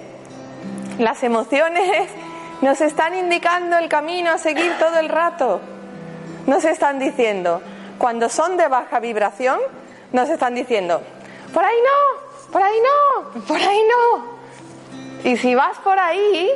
Las 0.99 1.23
emociones 1.25 2.09
nos 2.63 2.81
están 2.81 3.15
indicando 3.15 3.77
el 3.79 3.89
camino 3.89 4.31
a 4.31 4.39
seguir 4.39 4.73
todo 4.79 4.99
el 4.99 5.09
rato. 5.09 5.61
Nos 6.47 6.65
están 6.65 6.99
diciendo, 6.99 7.61
cuando 7.99 8.29
son 8.29 8.57
de 8.57 8.69
baja 8.69 9.01
vibración, 9.01 9.59
nos 10.13 10.29
están 10.29 10.55
diciendo, 10.55 11.03
por 11.53 11.65
ahí 11.65 11.77
no, 11.83 12.53
por 12.53 12.63
ahí 12.63 12.79
no, 12.81 13.43
por 13.43 13.57
ahí 13.57 13.83
no. 13.89 14.36
Y 15.27 15.37
si 15.39 15.57
vas 15.57 15.77
por 15.79 15.99
ahí, 15.99 16.49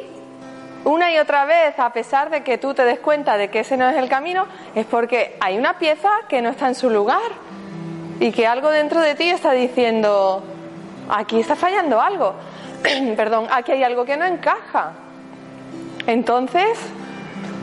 una 0.85 1.11
y 1.11 1.19
otra 1.19 1.45
vez, 1.45 1.77
a 1.77 1.93
pesar 1.93 2.31
de 2.31 2.45
que 2.45 2.57
tú 2.57 2.73
te 2.73 2.85
des 2.85 3.01
cuenta 3.01 3.37
de 3.37 3.51
que 3.51 3.59
ese 3.59 3.77
no 3.77 3.89
es 3.89 3.97
el 3.97 4.09
camino, 4.09 4.47
es 4.77 4.87
porque 4.87 5.37
hay 5.41 5.59
una 5.59 5.77
pieza 5.77 6.09
que 6.29 6.41
no 6.41 6.51
está 6.51 6.69
en 6.69 6.77
su 6.77 6.89
lugar 6.89 7.33
y 8.21 8.31
que 8.31 8.47
algo 8.47 8.71
dentro 8.71 9.01
de 9.01 9.17
ti 9.17 9.29
está 9.29 9.51
diciendo, 9.51 10.45
aquí 11.09 11.41
está 11.41 11.57
fallando 11.57 12.01
algo, 12.01 12.35
perdón, 13.17 13.49
aquí 13.51 13.73
hay 13.73 13.83
algo 13.83 14.05
que 14.05 14.17
no 14.17 14.25
encaja. 14.25 14.93
Entonces, 16.07 16.79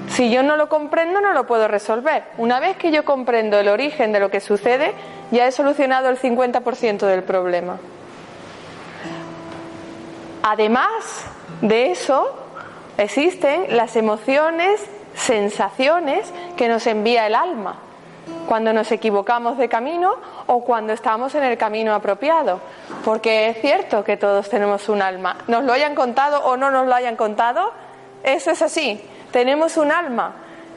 si 0.09 0.29
yo 0.29 0.43
no 0.43 0.57
lo 0.57 0.67
comprendo, 0.67 1.21
no 1.21 1.31
lo 1.31 1.47
puedo 1.47 1.69
resolver. 1.69 2.25
Una 2.37 2.59
vez 2.59 2.75
que 2.75 2.91
yo 2.91 3.05
comprendo 3.05 3.57
el 3.57 3.69
origen 3.69 4.11
de 4.11 4.19
lo 4.19 4.29
que 4.29 4.41
sucede, 4.41 4.93
ya 5.31 5.47
he 5.47 5.53
solucionado 5.53 6.09
el 6.09 6.19
50% 6.19 7.05
del 7.05 7.23
problema. 7.23 7.77
Además 10.49 11.25
de 11.59 11.91
eso, 11.91 12.33
existen 12.97 13.75
las 13.75 13.97
emociones, 13.97 14.81
sensaciones 15.13 16.31
que 16.55 16.69
nos 16.69 16.87
envía 16.87 17.27
el 17.27 17.35
alma 17.35 17.75
cuando 18.47 18.71
nos 18.71 18.89
equivocamos 18.93 19.57
de 19.57 19.67
camino 19.67 20.15
o 20.45 20.63
cuando 20.63 20.93
estamos 20.93 21.35
en 21.35 21.43
el 21.43 21.57
camino 21.57 21.93
apropiado. 21.93 22.61
Porque 23.03 23.49
es 23.49 23.59
cierto 23.59 24.05
que 24.05 24.15
todos 24.15 24.49
tenemos 24.49 24.87
un 24.87 25.01
alma. 25.01 25.35
Nos 25.49 25.65
lo 25.65 25.73
hayan 25.73 25.95
contado 25.95 26.39
o 26.45 26.55
no 26.55 26.71
nos 26.71 26.87
lo 26.87 26.95
hayan 26.95 27.17
contado, 27.17 27.73
eso 28.23 28.49
es 28.49 28.61
así, 28.61 29.01
tenemos 29.31 29.75
un 29.75 29.91
alma 29.91 30.31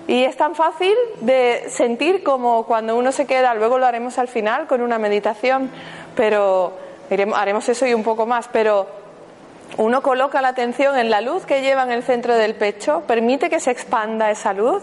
y 0.09 0.25
es 0.25 0.37
tan 0.37 0.57
fácil 0.57 0.97
de 1.21 1.67
sentir 1.69 2.25
como 2.25 2.65
cuando 2.65 2.97
uno 2.97 3.13
se 3.13 3.25
queda, 3.25 3.55
luego 3.55 3.79
lo 3.79 3.87
haremos 3.87 4.19
al 4.19 4.27
final 4.27 4.67
con 4.67 4.81
una 4.81 4.99
meditación, 4.99 5.71
pero 6.17 6.73
haremos 7.37 7.69
eso 7.69 7.87
y 7.87 7.95
un 7.95 8.03
poco 8.03 8.27
más, 8.27 8.49
pero 8.49 9.00
uno 9.81 10.03
coloca 10.03 10.43
la 10.43 10.49
atención 10.49 10.99
en 10.99 11.09
la 11.09 11.23
luz 11.23 11.47
que 11.47 11.63
lleva 11.63 11.85
en 11.85 11.91
el 11.91 12.03
centro 12.03 12.37
del 12.37 12.55
pecho, 12.55 13.03
permite 13.07 13.49
que 13.49 13.61
se 13.61 13.71
expanda 13.71 14.31
esa 14.31 14.53
luz 14.53 14.83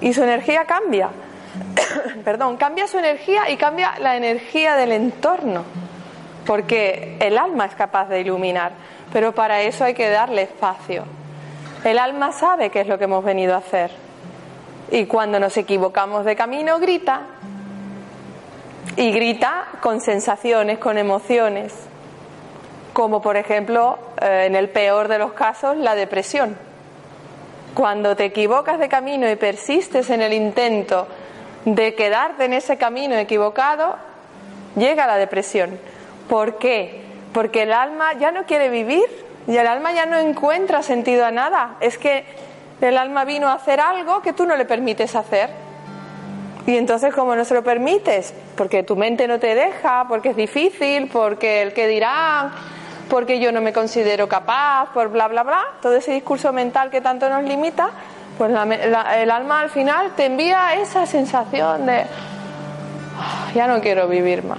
y 0.00 0.14
su 0.14 0.22
energía 0.22 0.64
cambia. 0.64 1.10
Perdón, 2.24 2.56
cambia 2.56 2.86
su 2.86 2.98
energía 2.98 3.50
y 3.50 3.58
cambia 3.58 3.98
la 3.98 4.16
energía 4.16 4.74
del 4.74 4.92
entorno, 4.92 5.64
porque 6.46 7.18
el 7.20 7.36
alma 7.36 7.66
es 7.66 7.74
capaz 7.74 8.08
de 8.08 8.22
iluminar, 8.22 8.72
pero 9.12 9.34
para 9.34 9.60
eso 9.60 9.84
hay 9.84 9.92
que 9.92 10.08
darle 10.08 10.44
espacio. 10.44 11.04
El 11.84 11.98
alma 11.98 12.32
sabe 12.32 12.70
qué 12.70 12.80
es 12.80 12.86
lo 12.86 12.96
que 12.96 13.04
hemos 13.04 13.22
venido 13.22 13.54
a 13.54 13.58
hacer. 13.58 13.90
Y 14.90 15.04
cuando 15.04 15.38
nos 15.38 15.54
equivocamos 15.58 16.24
de 16.24 16.34
camino, 16.36 16.78
grita. 16.78 17.20
Y 18.96 19.12
grita 19.12 19.66
con 19.82 20.00
sensaciones, 20.00 20.78
con 20.78 20.96
emociones. 20.96 21.87
Como 22.98 23.22
por 23.22 23.36
ejemplo, 23.36 23.96
eh, 24.20 24.46
en 24.46 24.56
el 24.56 24.70
peor 24.70 25.06
de 25.06 25.20
los 25.20 25.32
casos, 25.32 25.76
la 25.76 25.94
depresión. 25.94 26.58
Cuando 27.72 28.16
te 28.16 28.24
equivocas 28.24 28.80
de 28.80 28.88
camino 28.88 29.30
y 29.30 29.36
persistes 29.36 30.10
en 30.10 30.20
el 30.20 30.32
intento 30.32 31.06
de 31.64 31.94
quedarte 31.94 32.46
en 32.46 32.54
ese 32.54 32.76
camino 32.76 33.14
equivocado, 33.14 33.94
llega 34.74 35.06
la 35.06 35.14
depresión. 35.14 35.78
¿Por 36.28 36.58
qué? 36.58 37.04
Porque 37.32 37.62
el 37.62 37.72
alma 37.72 38.14
ya 38.14 38.32
no 38.32 38.46
quiere 38.46 38.68
vivir, 38.68 39.06
y 39.46 39.56
el 39.56 39.68
alma 39.68 39.92
ya 39.92 40.04
no 40.04 40.18
encuentra 40.18 40.82
sentido 40.82 41.24
a 41.24 41.30
nada. 41.30 41.76
Es 41.78 41.98
que 41.98 42.24
el 42.80 42.98
alma 42.98 43.24
vino 43.24 43.46
a 43.46 43.52
hacer 43.52 43.78
algo 43.78 44.22
que 44.22 44.32
tú 44.32 44.44
no 44.44 44.56
le 44.56 44.64
permites 44.64 45.14
hacer. 45.14 45.50
Y 46.66 46.76
entonces, 46.76 47.14
como 47.14 47.36
no 47.36 47.44
se 47.44 47.54
lo 47.54 47.62
permites? 47.62 48.34
Porque 48.56 48.82
tu 48.82 48.96
mente 48.96 49.28
no 49.28 49.38
te 49.38 49.54
deja, 49.54 50.06
porque 50.08 50.30
es 50.30 50.36
difícil, 50.36 51.08
porque 51.08 51.62
el 51.62 51.72
que 51.72 51.86
dirá, 51.86 52.50
porque 53.08 53.40
yo 53.40 53.52
no 53.52 53.60
me 53.60 53.72
considero 53.72 54.28
capaz, 54.28 54.90
por 54.92 55.08
bla, 55.08 55.28
bla, 55.28 55.42
bla, 55.42 55.64
todo 55.80 55.96
ese 55.96 56.12
discurso 56.12 56.52
mental 56.52 56.90
que 56.90 57.00
tanto 57.00 57.28
nos 57.28 57.42
limita, 57.44 57.90
pues 58.36 58.50
el 58.50 59.30
alma 59.30 59.60
al 59.60 59.70
final 59.70 60.12
te 60.14 60.26
envía 60.26 60.74
esa 60.74 61.06
sensación 61.06 61.86
de, 61.86 62.04
ah, 63.18 63.50
ya 63.54 63.66
no 63.66 63.80
quiero 63.80 64.06
vivir 64.06 64.44
más. 64.44 64.58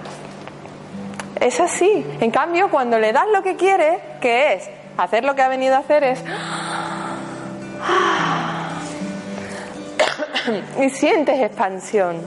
Es 1.40 1.60
así. 1.60 2.06
En 2.20 2.32
cambio, 2.32 2.70
cuando 2.70 3.00
le 3.00 3.14
das 3.14 3.28
lo 3.34 3.42
que 3.42 3.56
quiere, 3.56 4.00
que 4.20 4.54
es 4.54 4.70
hacer 4.98 5.24
lo 5.24 5.36
que 5.36 5.42
ha 5.42 5.48
venido 5.48 5.76
a 5.76 5.80
hacer 5.80 6.04
es... 6.04 6.22
y 10.82 10.90
sientes 10.90 11.40
expansión, 11.40 12.18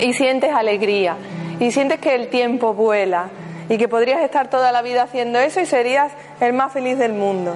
y 0.00 0.12
sientes 0.14 0.52
alegría, 0.52 1.16
y 1.60 1.70
sientes 1.70 2.00
que 2.00 2.16
el 2.16 2.28
tiempo 2.28 2.74
vuela, 2.74 3.28
y 3.68 3.78
que 3.78 3.88
podrías 3.88 4.20
estar 4.20 4.50
toda 4.50 4.72
la 4.72 4.82
vida 4.82 5.02
haciendo 5.02 5.38
eso 5.38 5.60
y 5.60 5.66
serías 5.66 6.12
el 6.40 6.52
más 6.52 6.72
feliz 6.72 6.98
del 6.98 7.12
mundo. 7.12 7.54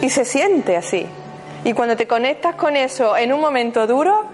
Y 0.00 0.10
se 0.10 0.24
siente 0.24 0.76
así. 0.76 1.06
Y 1.64 1.74
cuando 1.74 1.96
te 1.96 2.06
conectas 2.06 2.56
con 2.56 2.76
eso 2.76 3.16
en 3.16 3.32
un 3.32 3.40
momento 3.40 3.86
duro, 3.86 4.24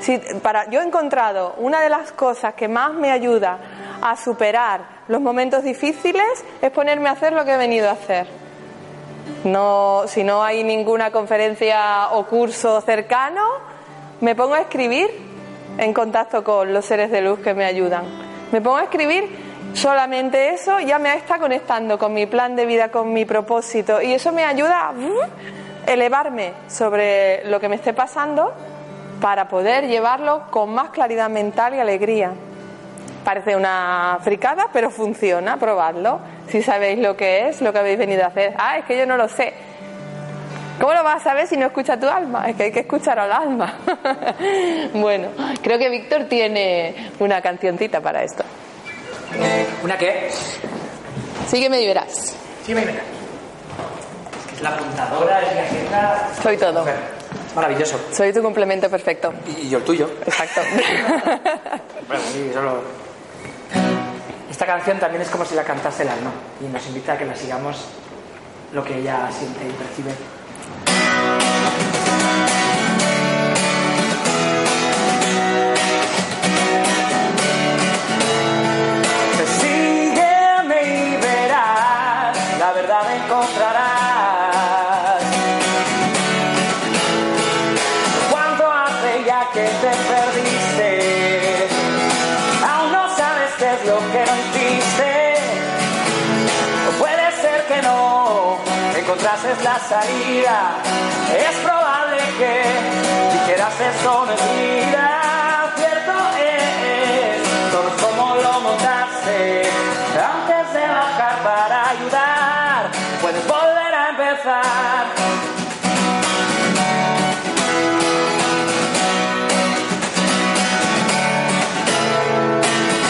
si, 0.00 0.18
para, 0.42 0.70
yo 0.70 0.80
he 0.80 0.84
encontrado 0.84 1.54
una 1.58 1.80
de 1.80 1.88
las 1.88 2.12
cosas 2.12 2.54
que 2.54 2.68
más 2.68 2.94
me 2.94 3.10
ayuda 3.10 3.58
a 4.00 4.16
superar 4.16 4.98
los 5.08 5.20
momentos 5.20 5.64
difíciles 5.64 6.44
es 6.62 6.70
ponerme 6.70 7.08
a 7.08 7.12
hacer 7.12 7.32
lo 7.32 7.44
que 7.44 7.54
he 7.54 7.56
venido 7.56 7.88
a 7.88 7.92
hacer. 7.92 8.26
No, 9.44 10.04
si 10.06 10.24
no 10.24 10.42
hay 10.42 10.64
ninguna 10.64 11.10
conferencia 11.10 12.08
o 12.12 12.26
curso 12.26 12.80
cercano, 12.80 13.42
me 14.20 14.34
pongo 14.34 14.54
a 14.54 14.60
escribir 14.60 15.08
en 15.78 15.92
contacto 15.92 16.42
con 16.42 16.72
los 16.72 16.84
seres 16.84 17.10
de 17.10 17.20
luz 17.20 17.40
que 17.40 17.54
me 17.54 17.64
ayudan. 17.64 18.04
Me 18.52 18.60
pongo 18.60 18.76
a 18.78 18.84
escribir 18.84 19.47
solamente 19.74 20.50
eso, 20.54 20.80
ya 20.80 20.98
me 20.98 21.14
está 21.14 21.38
conectando 21.38 21.98
con 21.98 22.12
mi 22.12 22.26
plan 22.26 22.56
de 22.56 22.66
vida, 22.66 22.90
con 22.90 23.12
mi 23.12 23.24
propósito 23.24 24.00
y 24.00 24.12
eso 24.12 24.32
me 24.32 24.44
ayuda 24.44 24.88
a 24.88 25.92
elevarme 25.92 26.52
sobre 26.68 27.44
lo 27.44 27.60
que 27.60 27.68
me 27.68 27.76
esté 27.76 27.92
pasando 27.92 28.52
para 29.20 29.48
poder 29.48 29.86
llevarlo 29.86 30.44
con 30.50 30.74
más 30.74 30.90
claridad 30.90 31.28
mental 31.28 31.74
y 31.74 31.80
alegría. 31.80 32.32
Parece 33.24 33.56
una 33.56 34.18
fricada, 34.22 34.68
pero 34.72 34.90
funciona, 34.90 35.56
probadlo. 35.58 36.20
Si 36.48 36.62
sabéis 36.62 36.98
lo 36.98 37.16
que 37.16 37.48
es, 37.48 37.60
lo 37.60 37.72
que 37.72 37.78
habéis 37.78 37.98
venido 37.98 38.24
a 38.24 38.28
hacer. 38.28 38.54
Ah, 38.56 38.78
es 38.78 38.84
que 38.84 38.96
yo 38.96 39.06
no 39.06 39.16
lo 39.16 39.28
sé. 39.28 39.52
¿Cómo 40.80 40.92
lo 40.94 41.02
vas 41.02 41.16
a 41.16 41.30
saber 41.30 41.46
si 41.48 41.56
no 41.56 41.66
escucha 41.66 41.98
tu 41.98 42.08
alma? 42.08 42.48
Es 42.48 42.56
que 42.56 42.64
hay 42.64 42.72
que 42.72 42.80
escuchar 42.80 43.18
al 43.18 43.32
alma. 43.32 43.74
bueno, 44.94 45.28
creo 45.60 45.76
que 45.76 45.90
Víctor 45.90 46.24
tiene 46.24 47.10
una 47.18 47.42
cancioncita 47.42 48.00
para 48.00 48.22
esto. 48.22 48.44
¿Una 49.82 49.98
qué? 49.98 50.30
Sígueme 51.48 51.80
y 51.80 51.86
verás. 51.86 52.34
Sígueme 52.64 52.82
y 52.82 52.86
verás. 52.86 53.04
Es 54.54 54.62
la 54.62 54.70
apuntadora, 54.70 55.40
es 55.42 55.54
la 55.54 55.62
agenda. 55.62 56.30
Soy 56.42 56.56
todo. 56.56 56.84
Maravilloso. 57.54 58.00
Soy 58.12 58.32
tu 58.32 58.42
complemento 58.42 58.90
perfecto. 58.90 59.32
Y 59.46 59.68
yo 59.68 59.78
el 59.78 59.84
tuyo. 59.84 60.10
Exacto. 60.26 60.60
bueno, 62.08 62.22
solo 62.52 62.82
esta 64.58 64.66
canción 64.66 64.98
también 64.98 65.22
es 65.22 65.28
como 65.28 65.44
si 65.44 65.54
la 65.54 65.62
cantase 65.62 66.02
el 66.02 66.08
alma 66.08 66.32
y 66.60 66.64
nos 66.64 66.84
invita 66.88 67.12
a 67.12 67.16
que 67.16 67.24
la 67.24 67.36
sigamos 67.36 67.84
lo 68.72 68.82
que 68.82 68.98
ella 68.98 69.30
siente 69.30 69.64
y 69.64 69.70
percibe. 69.70 70.10
Quizás 99.16 99.44
es 99.44 99.64
la 99.64 99.78
salida. 99.78 100.58
Es 101.34 101.56
probable 101.58 102.22
que 102.38 102.62
dijeras 103.32 103.74
eso 103.80 104.26
no 104.26 104.32
es 104.32 104.42
vida, 104.58 105.72
cierto 105.76 106.12
es, 106.38 107.72
todo 107.72 107.88
es 107.88 108.02
como 108.02 108.34
lo 108.36 108.60
montaste. 108.60 109.62
Antes 110.12 110.74
de 110.74 110.88
bajar 110.88 111.38
para 111.42 111.90
ayudar, 111.90 112.90
puedes 113.22 113.46
volver 113.46 113.94
a 113.94 114.08
empezar. 114.10 115.06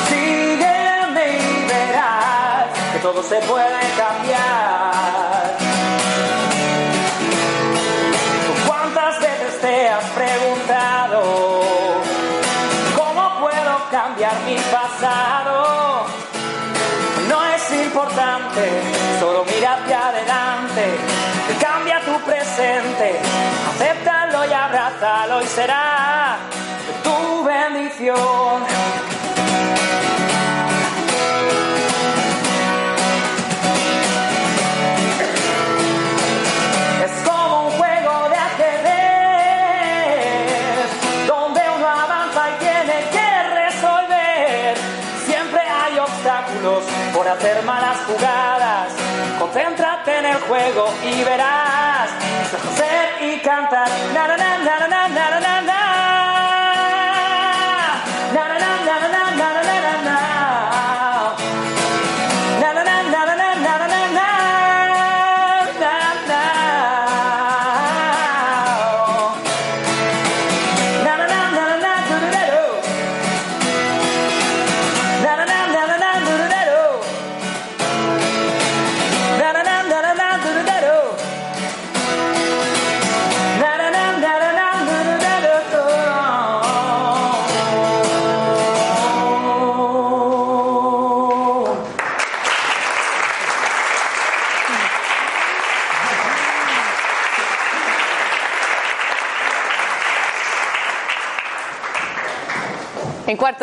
Sígueme 0.09 1.38
y 1.38 1.67
verás 1.67 2.93
que 2.93 2.99
todo 3.00 3.23
se 3.23 3.37
puede 3.40 3.77
solo 19.21 19.45
mira 19.45 19.75
hacia 19.75 20.09
adelante, 20.09 20.85
cambia 21.61 22.00
tu 22.00 22.19
presente, 22.21 23.19
acéptalo 23.71 24.45
y 24.45 24.52
abrázalo 24.52 25.43
y 25.43 25.47
será 25.47 26.37
tu 27.02 27.45
bendición. 27.45 28.64
hacer 47.28 47.62
malas 47.64 47.99
jugadas. 48.06 48.92
Concéntrate 49.38 50.18
en 50.18 50.26
el 50.26 50.40
juego 50.40 50.88
y 51.04 51.25
verás. 51.25 52.11
Ser 52.76 53.30
y 53.30 53.38
cantar. 53.40 53.88
Na, 54.14 54.26
na, 54.26 54.37
na, 54.37 55.88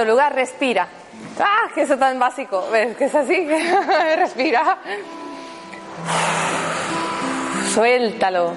lugar, 0.03 0.35
respira. 0.35 0.87
¡Ah! 1.39 1.69
Que 1.73 1.83
eso 1.83 1.97
tan 1.97 2.19
básico. 2.19 2.67
¿Ves? 2.71 2.97
Que 2.97 3.05
es 3.05 3.15
así. 3.15 3.47
respira. 4.15 4.77
Suéltalo. 7.73 8.53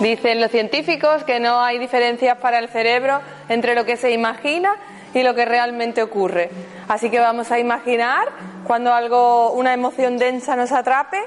Dicen 0.00 0.40
los 0.40 0.50
científicos 0.50 1.24
que 1.24 1.40
no 1.40 1.60
hay 1.60 1.78
diferencias 1.78 2.36
para 2.38 2.58
el 2.58 2.68
cerebro 2.68 3.20
entre 3.48 3.74
lo 3.74 3.84
que 3.86 3.96
se 3.96 4.10
imagina 4.10 4.76
y 5.14 5.22
lo 5.22 5.34
que 5.34 5.46
realmente 5.46 6.02
ocurre. 6.02 6.50
Así 6.88 7.08
que 7.08 7.18
vamos 7.18 7.50
a 7.50 7.58
imaginar 7.58 8.28
cuando 8.66 8.92
algo, 8.92 9.52
una 9.52 9.72
emoción 9.72 10.18
densa 10.18 10.56
nos 10.56 10.72
atrape, 10.72 11.18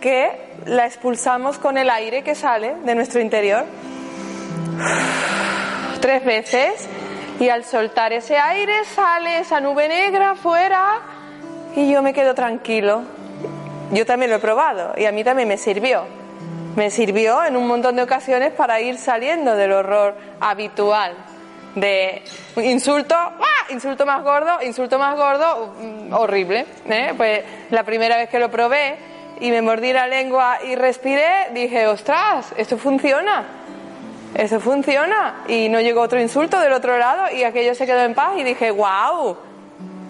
que 0.00 0.30
la 0.66 0.86
expulsamos 0.86 1.58
con 1.58 1.76
el 1.76 1.90
aire 1.90 2.22
que 2.22 2.34
sale 2.34 2.76
de 2.84 2.94
nuestro 2.94 3.20
interior. 3.20 3.64
Tres 6.00 6.24
veces 6.24 6.88
y 7.40 7.48
al 7.48 7.64
soltar 7.64 8.12
ese 8.12 8.38
aire 8.38 8.84
sale 8.84 9.38
esa 9.38 9.60
nube 9.60 9.88
negra 9.88 10.34
fuera 10.34 11.00
y 11.74 11.90
yo 11.90 12.02
me 12.02 12.12
quedo 12.12 12.34
tranquilo. 12.34 13.02
Yo 13.90 14.06
también 14.06 14.30
lo 14.30 14.36
he 14.36 14.40
probado 14.40 14.94
y 14.96 15.04
a 15.06 15.12
mí 15.12 15.24
también 15.24 15.48
me 15.48 15.58
sirvió. 15.58 16.04
Me 16.76 16.90
sirvió 16.90 17.44
en 17.44 17.56
un 17.56 17.66
montón 17.66 17.96
de 17.96 18.02
ocasiones 18.02 18.52
para 18.52 18.80
ir 18.80 18.98
saliendo 18.98 19.54
del 19.54 19.72
horror 19.72 20.16
habitual 20.40 21.14
de 21.74 22.22
insulto, 22.56 23.14
¡ah! 23.14 23.66
insulto 23.70 24.06
más 24.06 24.22
gordo, 24.22 24.62
insulto 24.62 24.98
más 24.98 25.16
gordo, 25.16 25.74
mm, 25.78 26.12
horrible. 26.12 26.66
¿eh? 26.88 27.12
Pues 27.16 27.42
la 27.70 27.82
primera 27.82 28.16
vez 28.16 28.28
que 28.28 28.38
lo 28.38 28.50
probé 28.50 28.96
y 29.40 29.50
me 29.50 29.62
mordí 29.62 29.92
la 29.92 30.06
lengua 30.06 30.58
y 30.64 30.76
respiré, 30.76 31.50
dije, 31.52 31.86
ostras, 31.86 32.52
esto 32.56 32.78
funciona. 32.78 33.44
Eso 34.34 34.60
funciona. 34.60 35.44
Y 35.48 35.68
no 35.68 35.80
llegó 35.80 36.00
otro 36.00 36.20
insulto 36.20 36.58
del 36.60 36.72
otro 36.72 36.98
lado 36.98 37.34
y 37.34 37.44
aquello 37.44 37.74
se 37.74 37.86
quedó 37.86 38.00
en 38.00 38.14
paz 38.14 38.34
y 38.36 38.42
dije, 38.42 38.70
wow, 38.70 39.36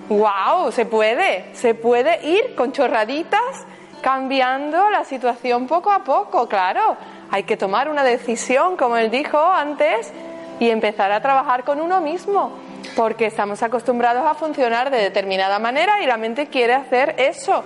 wow, 0.08 0.72
se 0.72 0.86
puede, 0.86 1.54
se 1.54 1.74
puede 1.74 2.26
ir 2.26 2.54
con 2.54 2.72
chorraditas 2.72 3.66
cambiando 4.00 4.90
la 4.90 5.04
situación 5.04 5.66
poco 5.66 5.90
a 5.90 6.04
poco, 6.04 6.46
claro. 6.48 6.96
Hay 7.30 7.44
que 7.44 7.56
tomar 7.56 7.88
una 7.88 8.04
decisión, 8.04 8.76
como 8.76 8.96
él 8.96 9.10
dijo 9.10 9.38
antes, 9.42 10.12
y 10.60 10.70
empezar 10.70 11.10
a 11.10 11.20
trabajar 11.20 11.64
con 11.64 11.80
uno 11.80 12.00
mismo, 12.00 12.52
porque 12.96 13.26
estamos 13.26 13.62
acostumbrados 13.62 14.24
a 14.26 14.34
funcionar 14.34 14.90
de 14.90 14.98
determinada 14.98 15.58
manera 15.58 16.02
y 16.02 16.06
la 16.06 16.16
mente 16.16 16.48
quiere 16.48 16.74
hacer 16.74 17.14
eso. 17.18 17.64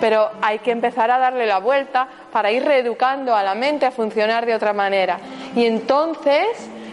Pero 0.00 0.30
hay 0.40 0.60
que 0.60 0.70
empezar 0.70 1.10
a 1.10 1.18
darle 1.18 1.46
la 1.46 1.58
vuelta 1.58 2.08
para 2.32 2.50
ir 2.50 2.64
reeducando 2.64 3.34
a 3.36 3.42
la 3.42 3.54
mente 3.54 3.86
a 3.86 3.90
funcionar 3.90 4.46
de 4.46 4.54
otra 4.54 4.72
manera. 4.72 5.18
Y 5.54 5.66
entonces 5.66 6.46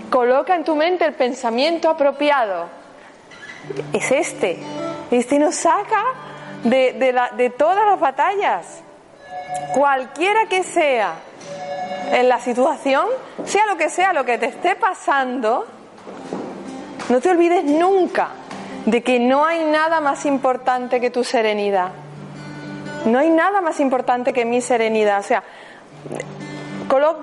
coloca 0.09 0.55
en 0.55 0.63
tu 0.63 0.75
mente 0.75 1.05
el 1.05 1.13
pensamiento 1.13 1.89
apropiado. 1.89 2.67
Es 3.93 4.11
este. 4.11 4.59
Este 5.11 5.39
nos 5.39 5.55
saca 5.55 6.03
de, 6.63 6.93
de, 7.37 7.49
todas 7.51 7.85
las 7.85 7.99
batallas. 7.99 8.81
Cualquiera 9.73 10.45
que 10.47 10.63
sea 10.63 11.13
en 12.11 12.27
la 12.27 12.39
situación, 12.39 13.05
sea 13.45 13.65
lo 13.65 13.77
que 13.77 13.89
sea 13.89 14.13
lo 14.13 14.25
que 14.25 14.37
te 14.37 14.47
esté 14.47 14.75
pasando, 14.75 15.65
no 17.09 17.21
te 17.21 17.29
olvides 17.29 17.63
nunca 17.63 18.29
de 18.85 19.01
que 19.01 19.19
no 19.19 19.45
hay 19.45 19.63
nada 19.65 20.01
más 20.01 20.25
importante 20.25 20.99
que 20.99 21.09
tu 21.09 21.23
serenidad. 21.23 21.91
No 23.05 23.19
hay 23.19 23.29
nada 23.29 23.61
más 23.61 23.79
importante 23.79 24.33
que 24.33 24.45
mi 24.45 24.61
serenidad. 24.61 25.19
O 25.19 25.23
sea, 25.23 25.43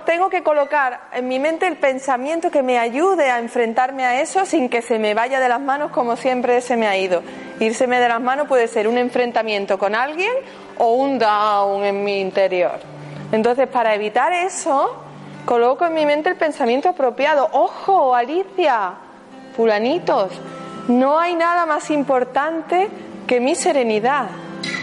tengo 0.05 0.31
que 0.31 0.43
colocar 0.43 1.09
en 1.13 1.29
mi 1.29 1.39
mente 1.39 1.67
el 1.67 1.77
pensamiento 1.77 2.51
que 2.51 2.63
me 2.63 2.79
ayude 2.79 3.31
a 3.31 3.39
enfrentarme 3.39 4.05
a 4.05 4.21
eso 4.21 4.47
sin 4.47 4.69
que 4.69 4.81
se 4.81 4.99
me 4.99 5.15
vaya 5.15 5.41
de 5.41 5.49
las 5.49 5.61
manos 5.61 5.91
como 5.91 6.17
siempre 6.17 6.61
se 6.61 6.77
me 6.77 6.87
ha 6.87 6.97
ido. 6.97 7.23
Írseme 7.59 7.99
de 7.99 8.09
las 8.09 8.21
manos 8.21 8.49
puede 8.49 8.69
ser 8.69 8.87
un 8.89 8.97
enfrentamiento 8.97 9.79
con 9.79 9.95
alguien 9.95 10.33
o 10.79 10.95
un 10.95 11.19
down 11.19 11.85
en 11.85 12.05
mi 12.05 12.21
interior. 12.21 12.79
Entonces, 13.33 13.67
para 13.69 13.95
evitar 13.95 14.33
eso, 14.33 14.97
coloco 15.45 15.85
en 15.85 15.95
mi 15.95 16.07
mente 16.07 16.31
el 16.31 16.37
pensamiento 16.37 16.89
apropiado. 16.89 17.49
Ojo, 17.53 18.15
Alicia, 18.15 18.93
fulanitos, 19.57 20.31
no 20.89 21.19
hay 21.19 21.35
nada 21.35 21.67
más 21.67 21.91
importante 21.91 22.89
que 23.27 23.41
mi 23.41 23.55
serenidad. 23.55 24.27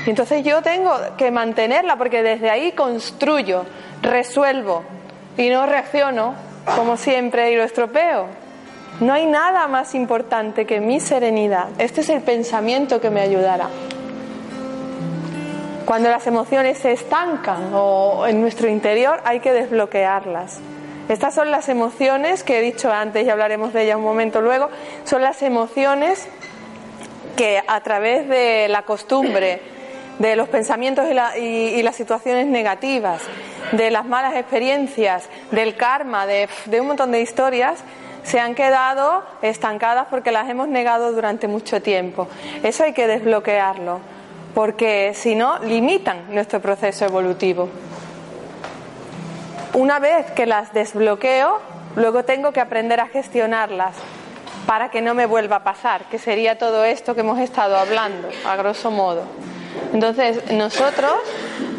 Y 0.06 0.10
entonces 0.10 0.44
yo 0.44 0.62
tengo 0.62 0.92
que 1.18 1.32
mantenerla 1.32 1.96
porque 1.98 2.24
desde 2.24 2.50
ahí 2.50 2.74
construyo, 2.74 3.66
resuelvo 4.02 4.84
y 5.38 5.50
no 5.50 5.66
reacciono 5.66 6.36
como 6.76 6.98
siempre 6.98 7.52
y 7.52 7.56
lo 7.56 7.64
estropeo. 7.64 8.28
No 9.00 9.14
hay 9.14 9.26
nada 9.26 9.68
más 9.68 9.96
importante 9.96 10.66
que 10.66 10.80
mi 10.80 11.00
serenidad. 11.00 11.70
Este 11.80 12.02
es 12.02 12.10
el 12.10 12.22
pensamiento 12.22 13.02
que 13.02 13.10
me 13.10 13.22
ayudará. 13.22 13.70
Cuando 15.86 16.10
las 16.10 16.28
emociones 16.28 16.78
se 16.78 16.92
estancan 16.94 17.72
o 17.74 18.26
en 18.28 18.40
nuestro 18.40 18.70
interior 18.70 19.20
hay 19.26 19.40
que 19.40 19.52
desbloquearlas. 19.52 20.60
Estas 21.10 21.36
son 21.36 21.52
las 21.52 21.68
emociones 21.68 22.44
que 22.44 22.60
he 22.60 22.62
dicho 22.62 22.92
antes 22.92 23.26
y 23.26 23.30
hablaremos 23.30 23.74
de 23.74 23.84
ellas 23.84 23.98
un 23.98 24.04
momento 24.04 24.42
luego. 24.42 24.70
Son 25.04 25.22
las 25.22 25.42
emociones 25.42 26.28
que 27.36 27.62
a 27.68 27.82
través 27.82 28.30
de 28.30 28.68
la 28.70 28.84
costumbre, 28.84 29.60
de 30.20 30.36
los 30.36 30.48
pensamientos 30.50 31.08
y, 31.10 31.14
la- 31.14 31.38
y- 31.38 31.82
las 31.82 31.96
situaciones 31.96 32.46
negativas 32.48 33.22
de 33.72 33.90
las 33.92 34.06
malas 34.06 34.36
experiencias, 34.36 35.28
del 35.52 35.76
karma, 35.76 36.26
de, 36.26 36.48
de 36.66 36.82
un 36.82 36.88
montón 36.88 37.12
de 37.12 37.22
historias, 37.22 37.80
se 38.24 38.40
han 38.40 38.56
quedado 38.56 39.24
estancadas 39.42 40.08
porque 40.10 40.32
las 40.32 40.50
hemos 40.50 40.68
negado 40.68 41.12
durante 41.12 41.48
mucho 41.48 41.82
tiempo. 41.82 42.28
Eso 42.62 42.84
hay 42.84 42.94
que 42.94 43.08
desbloquearlo, 43.08 44.00
porque 44.54 45.14
si 45.16 45.36
no, 45.36 45.60
limitan 45.60 46.34
nuestro 46.34 46.62
proceso 46.62 47.06
evolutivo. 47.06 47.68
Una 49.74 50.00
vez 50.00 50.30
que 50.32 50.46
las 50.46 50.72
desbloqueo, 50.74 51.60
luego 51.96 52.24
tengo 52.24 52.52
que 52.52 52.62
aprender 52.62 53.00
a 53.00 53.08
gestionarlas 53.08 53.96
para 54.68 54.90
que 54.90 55.02
no 55.02 55.14
me 55.16 55.26
vuelva 55.26 55.58
a 55.58 55.64
pasar, 55.64 56.06
que 56.06 56.20
sería 56.20 56.58
todo 56.58 56.86
esto 56.86 57.16
que 57.16 57.22
hemos 57.22 57.40
estado 57.40 57.76
hablando, 57.78 58.30
a 58.48 58.56
grosso 58.56 58.92
modo. 58.92 59.24
Entonces, 59.92 60.52
nosotros, 60.52 61.14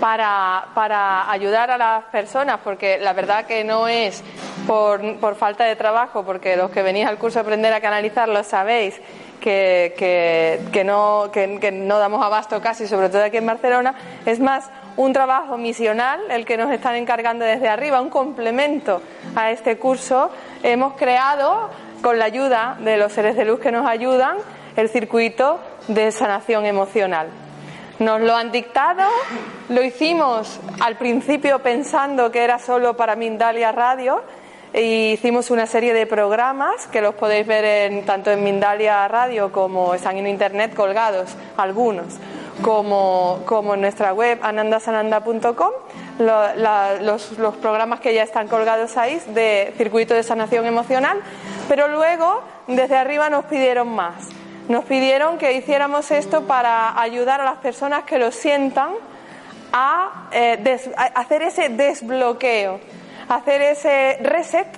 para, 0.00 0.66
para 0.74 1.30
ayudar 1.30 1.70
a 1.70 1.78
las 1.78 2.04
personas, 2.04 2.60
porque 2.62 2.98
la 2.98 3.12
verdad 3.12 3.46
que 3.46 3.64
no 3.64 3.88
es 3.88 4.22
por, 4.66 5.16
por 5.16 5.36
falta 5.36 5.64
de 5.64 5.76
trabajo, 5.76 6.24
porque 6.24 6.56
los 6.56 6.70
que 6.70 6.82
venís 6.82 7.06
al 7.06 7.18
curso 7.18 7.40
aprender 7.40 7.72
a 7.72 7.80
canalizar 7.80 8.28
lo 8.28 8.42
sabéis, 8.44 9.00
que, 9.40 9.94
que, 10.72 10.84
no, 10.84 11.30
que 11.32 11.70
no 11.70 11.98
damos 11.98 12.24
abasto 12.24 12.62
casi, 12.62 12.86
sobre 12.86 13.10
todo 13.10 13.24
aquí 13.24 13.36
en 13.36 13.46
Barcelona, 13.46 13.94
es 14.24 14.40
más 14.40 14.70
un 14.96 15.12
trabajo 15.12 15.58
misional, 15.58 16.20
el 16.30 16.46
que 16.46 16.56
nos 16.56 16.70
están 16.70 16.94
encargando 16.94 17.44
desde 17.44 17.68
arriba, 17.68 18.00
un 18.00 18.10
complemento 18.10 19.02
a 19.36 19.50
este 19.50 19.76
curso. 19.76 20.30
Hemos 20.62 20.94
creado, 20.94 21.68
con 22.00 22.18
la 22.18 22.26
ayuda 22.26 22.76
de 22.80 22.96
los 22.96 23.12
seres 23.12 23.36
de 23.36 23.44
luz 23.44 23.60
que 23.60 23.72
nos 23.72 23.86
ayudan, 23.86 24.36
el 24.76 24.88
circuito 24.88 25.58
de 25.88 26.10
sanación 26.12 26.64
emocional. 26.64 27.28
Nos 28.00 28.20
lo 28.20 28.35
han 28.35 28.50
dictado, 28.50 29.04
lo 29.68 29.80
hicimos 29.80 30.59
al 30.80 30.96
principio 30.96 31.61
pensando 31.61 32.33
que 32.33 32.42
era 32.42 32.59
solo 32.59 32.96
para 32.96 33.14
Mindalia 33.14 33.70
Radio 33.70 34.22
e 34.72 35.12
hicimos 35.12 35.52
una 35.52 35.66
serie 35.66 35.94
de 35.94 36.04
programas 36.04 36.88
que 36.88 37.00
los 37.00 37.14
podéis 37.14 37.46
ver 37.46 37.64
en, 37.64 38.04
tanto 38.04 38.33
en 38.33 38.42
Mindalia 38.42 39.07
Radio 39.07 39.52
como 39.52 39.94
están 39.94 40.16
en 40.16 40.26
internet 40.26 40.74
colgados, 40.74 41.37
algunos, 41.57 42.07
como, 42.62 43.42
como 43.46 43.74
en 43.74 43.83
nuestra 43.83 44.12
web 44.12 44.40
anandasananda.com, 44.42 45.70
los, 46.18 47.38
los 47.38 47.54
programas 47.59 48.00
que 48.00 48.12
ya 48.12 48.24
están 48.24 48.48
colgados 48.48 48.96
ahí 48.96 49.22
de 49.28 49.72
circuito 49.76 50.14
de 50.14 50.24
sanación 50.24 50.66
emocional, 50.66 51.20
pero 51.68 51.87
luego 51.87 52.42
desde 52.66 52.96
arriba 52.96 53.30
nos 53.30 53.44
pidieron 53.44 53.87
más 53.87 54.33
nos 54.68 54.85
pidieron 54.85 55.38
que 55.38 55.53
hiciéramos 55.53 56.11
esto 56.11 56.46
para 56.46 57.00
ayudar 57.00 57.40
a 57.40 57.44
las 57.44 57.59
personas 57.59 58.05
que 58.05 58.18
lo 58.18 58.31
sientan 58.31 58.90
a, 59.72 60.29
eh, 60.33 60.79
a 60.96 61.05
hacer 61.20 61.42
ese 61.42 61.68
desbloqueo, 61.68 62.81
hacer 63.29 63.62
ese 63.62 64.18
reset 64.22 64.68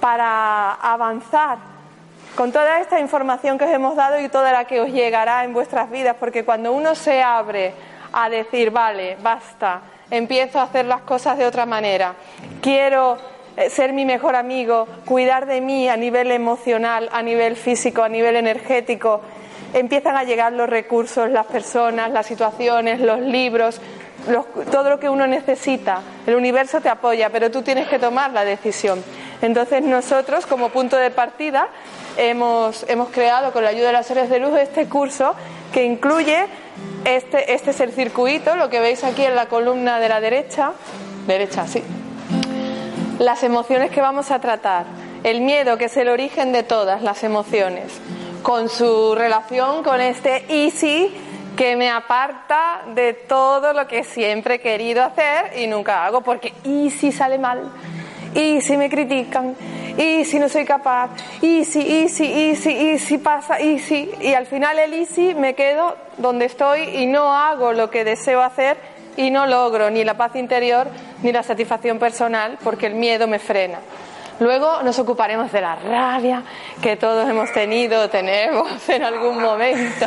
para 0.00 0.74
avanzar 0.74 1.58
con 2.36 2.52
toda 2.52 2.80
esta 2.80 3.00
información 3.00 3.56
que 3.56 3.64
os 3.64 3.70
hemos 3.70 3.96
dado 3.96 4.20
y 4.20 4.28
toda 4.28 4.52
la 4.52 4.66
que 4.66 4.80
os 4.80 4.90
llegará 4.90 5.42
en 5.44 5.54
vuestras 5.54 5.90
vidas, 5.90 6.16
porque 6.20 6.44
cuando 6.44 6.72
uno 6.72 6.94
se 6.94 7.22
abre 7.22 7.72
a 8.12 8.28
decir, 8.28 8.70
vale, 8.70 9.16
basta, 9.22 9.80
empiezo 10.10 10.60
a 10.60 10.64
hacer 10.64 10.84
las 10.84 11.00
cosas 11.00 11.38
de 11.38 11.46
otra 11.46 11.64
manera, 11.64 12.14
quiero 12.60 13.16
ser 13.70 13.92
mi 13.92 14.04
mejor 14.04 14.36
amigo, 14.36 14.86
cuidar 15.04 15.46
de 15.46 15.60
mí 15.60 15.88
a 15.88 15.96
nivel 15.96 16.30
emocional, 16.30 17.08
a 17.12 17.22
nivel 17.22 17.56
físico, 17.56 18.02
a 18.02 18.08
nivel 18.08 18.36
energético, 18.36 19.20
empiezan 19.72 20.16
a 20.16 20.24
llegar 20.24 20.52
los 20.52 20.68
recursos, 20.68 21.30
las 21.30 21.46
personas, 21.46 22.10
las 22.10 22.26
situaciones, 22.26 23.00
los 23.00 23.20
libros, 23.20 23.80
todo 24.70 24.90
lo 24.90 25.00
que 25.00 25.08
uno 25.08 25.26
necesita. 25.26 26.00
El 26.26 26.34
universo 26.34 26.80
te 26.80 26.88
apoya, 26.88 27.30
pero 27.30 27.50
tú 27.50 27.62
tienes 27.62 27.88
que 27.88 27.98
tomar 27.98 28.32
la 28.32 28.44
decisión. 28.44 29.02
Entonces 29.42 29.82
nosotros, 29.82 30.46
como 30.46 30.70
punto 30.70 30.96
de 30.96 31.10
partida, 31.10 31.68
hemos, 32.16 32.84
hemos 32.88 33.10
creado 33.10 33.52
con 33.52 33.64
la 33.64 33.70
ayuda 33.70 33.88
de 33.88 33.92
las 33.92 34.06
seres 34.06 34.30
de 34.30 34.38
luz 34.38 34.58
este 34.58 34.86
curso 34.86 35.34
que 35.72 35.84
incluye 35.84 36.46
este, 37.04 37.52
este 37.52 37.70
es 37.70 37.80
el 37.80 37.92
circuito, 37.92 38.56
lo 38.56 38.70
que 38.70 38.80
veis 38.80 39.04
aquí 39.04 39.24
en 39.24 39.34
la 39.34 39.46
columna 39.46 40.00
de 40.00 40.08
la 40.08 40.20
derecha, 40.20 40.72
derecha, 41.26 41.66
sí, 41.66 41.82
las 43.18 43.42
emociones 43.42 43.90
que 43.90 44.00
vamos 44.00 44.30
a 44.30 44.40
tratar, 44.40 44.84
el 45.24 45.40
miedo 45.40 45.78
que 45.78 45.86
es 45.86 45.96
el 45.96 46.08
origen 46.08 46.52
de 46.52 46.62
todas 46.62 47.02
las 47.02 47.24
emociones, 47.24 48.00
con 48.42 48.68
su 48.68 49.14
relación 49.14 49.82
con 49.82 50.00
este 50.00 50.44
easy 50.48 51.12
que 51.56 51.74
me 51.76 51.90
aparta 51.90 52.82
de 52.94 53.14
todo 53.14 53.72
lo 53.72 53.88
que 53.88 54.04
siempre 54.04 54.56
he 54.56 54.60
querido 54.60 55.02
hacer 55.02 55.58
y 55.58 55.66
nunca 55.66 56.04
hago, 56.04 56.20
porque 56.20 56.52
y 56.64 56.90
si 56.90 57.10
sale 57.10 57.38
mal, 57.38 57.70
y 58.34 58.60
si 58.60 58.76
me 58.76 58.90
critican, 58.90 59.56
y 59.96 60.26
si 60.26 60.38
no 60.38 60.50
soy 60.50 60.66
capaz, 60.66 61.10
y 61.40 61.64
si, 61.64 61.80
y 61.80 62.08
si, 62.10 62.24
y 62.26 62.56
si, 62.56 62.70
y 62.70 62.98
si 62.98 63.16
pasa, 63.16 63.58
y 63.60 63.78
si, 63.78 64.10
y 64.20 64.34
al 64.34 64.44
final 64.44 64.78
el 64.78 64.92
easy 64.92 65.34
me 65.34 65.54
quedo 65.54 65.96
donde 66.18 66.44
estoy 66.44 66.82
y 66.82 67.06
no 67.06 67.32
hago 67.34 67.72
lo 67.72 67.88
que 67.88 68.04
deseo 68.04 68.42
hacer 68.42 68.76
y 69.16 69.30
no 69.30 69.46
logro 69.46 69.90
ni 69.90 70.04
la 70.04 70.14
paz 70.14 70.36
interior 70.36 70.88
ni 71.22 71.32
la 71.32 71.42
satisfacción 71.42 71.98
personal 71.98 72.58
porque 72.62 72.86
el 72.86 72.94
miedo 72.94 73.26
me 73.26 73.38
frena. 73.38 73.78
Luego 74.38 74.82
nos 74.82 74.98
ocuparemos 74.98 75.50
de 75.50 75.62
la 75.62 75.76
rabia 75.76 76.42
que 76.82 76.96
todos 76.96 77.26
hemos 77.26 77.50
tenido, 77.52 78.10
tenemos 78.10 78.86
en 78.88 79.02
algún 79.02 79.40
momento. 79.40 80.06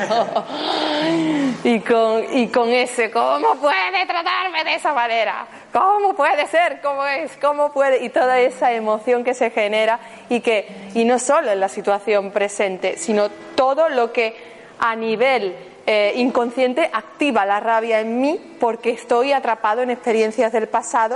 Y 1.64 1.80
con, 1.80 2.24
y 2.38 2.48
con 2.50 2.70
ese, 2.70 3.10
¿cómo 3.10 3.56
puede 3.56 4.06
tratarme 4.06 4.64
de 4.64 4.76
esa 4.76 4.94
manera? 4.94 5.48
¿Cómo 5.74 6.14
puede 6.14 6.46
ser? 6.46 6.80
¿Cómo 6.80 7.06
es? 7.06 7.36
¿Cómo 7.38 7.72
puede? 7.72 8.04
Y 8.04 8.10
toda 8.10 8.40
esa 8.40 8.72
emoción 8.72 9.24
que 9.24 9.34
se 9.34 9.50
genera 9.50 10.00
y 10.30 10.42
que, 10.42 10.68
y 10.94 11.06
no 11.06 11.18
solo 11.18 11.52
en 11.52 11.60
la 11.60 11.68
situación 11.68 12.30
presente, 12.30 12.98
sino 12.98 13.30
todo 13.56 13.90
lo 13.90 14.14
que 14.14 14.36
a 14.80 14.96
nivel 14.96 15.56
eh, 15.92 16.14
inconsciente 16.18 16.88
activa 16.94 17.48
la 17.48 17.60
rabia 17.60 18.00
en 18.00 18.22
mí 18.22 18.40
porque 18.60 18.92
estoy 18.92 19.34
atrapado 19.34 19.82
en 19.82 19.90
experiencias 19.90 20.52
del 20.52 20.68
pasado 20.68 21.16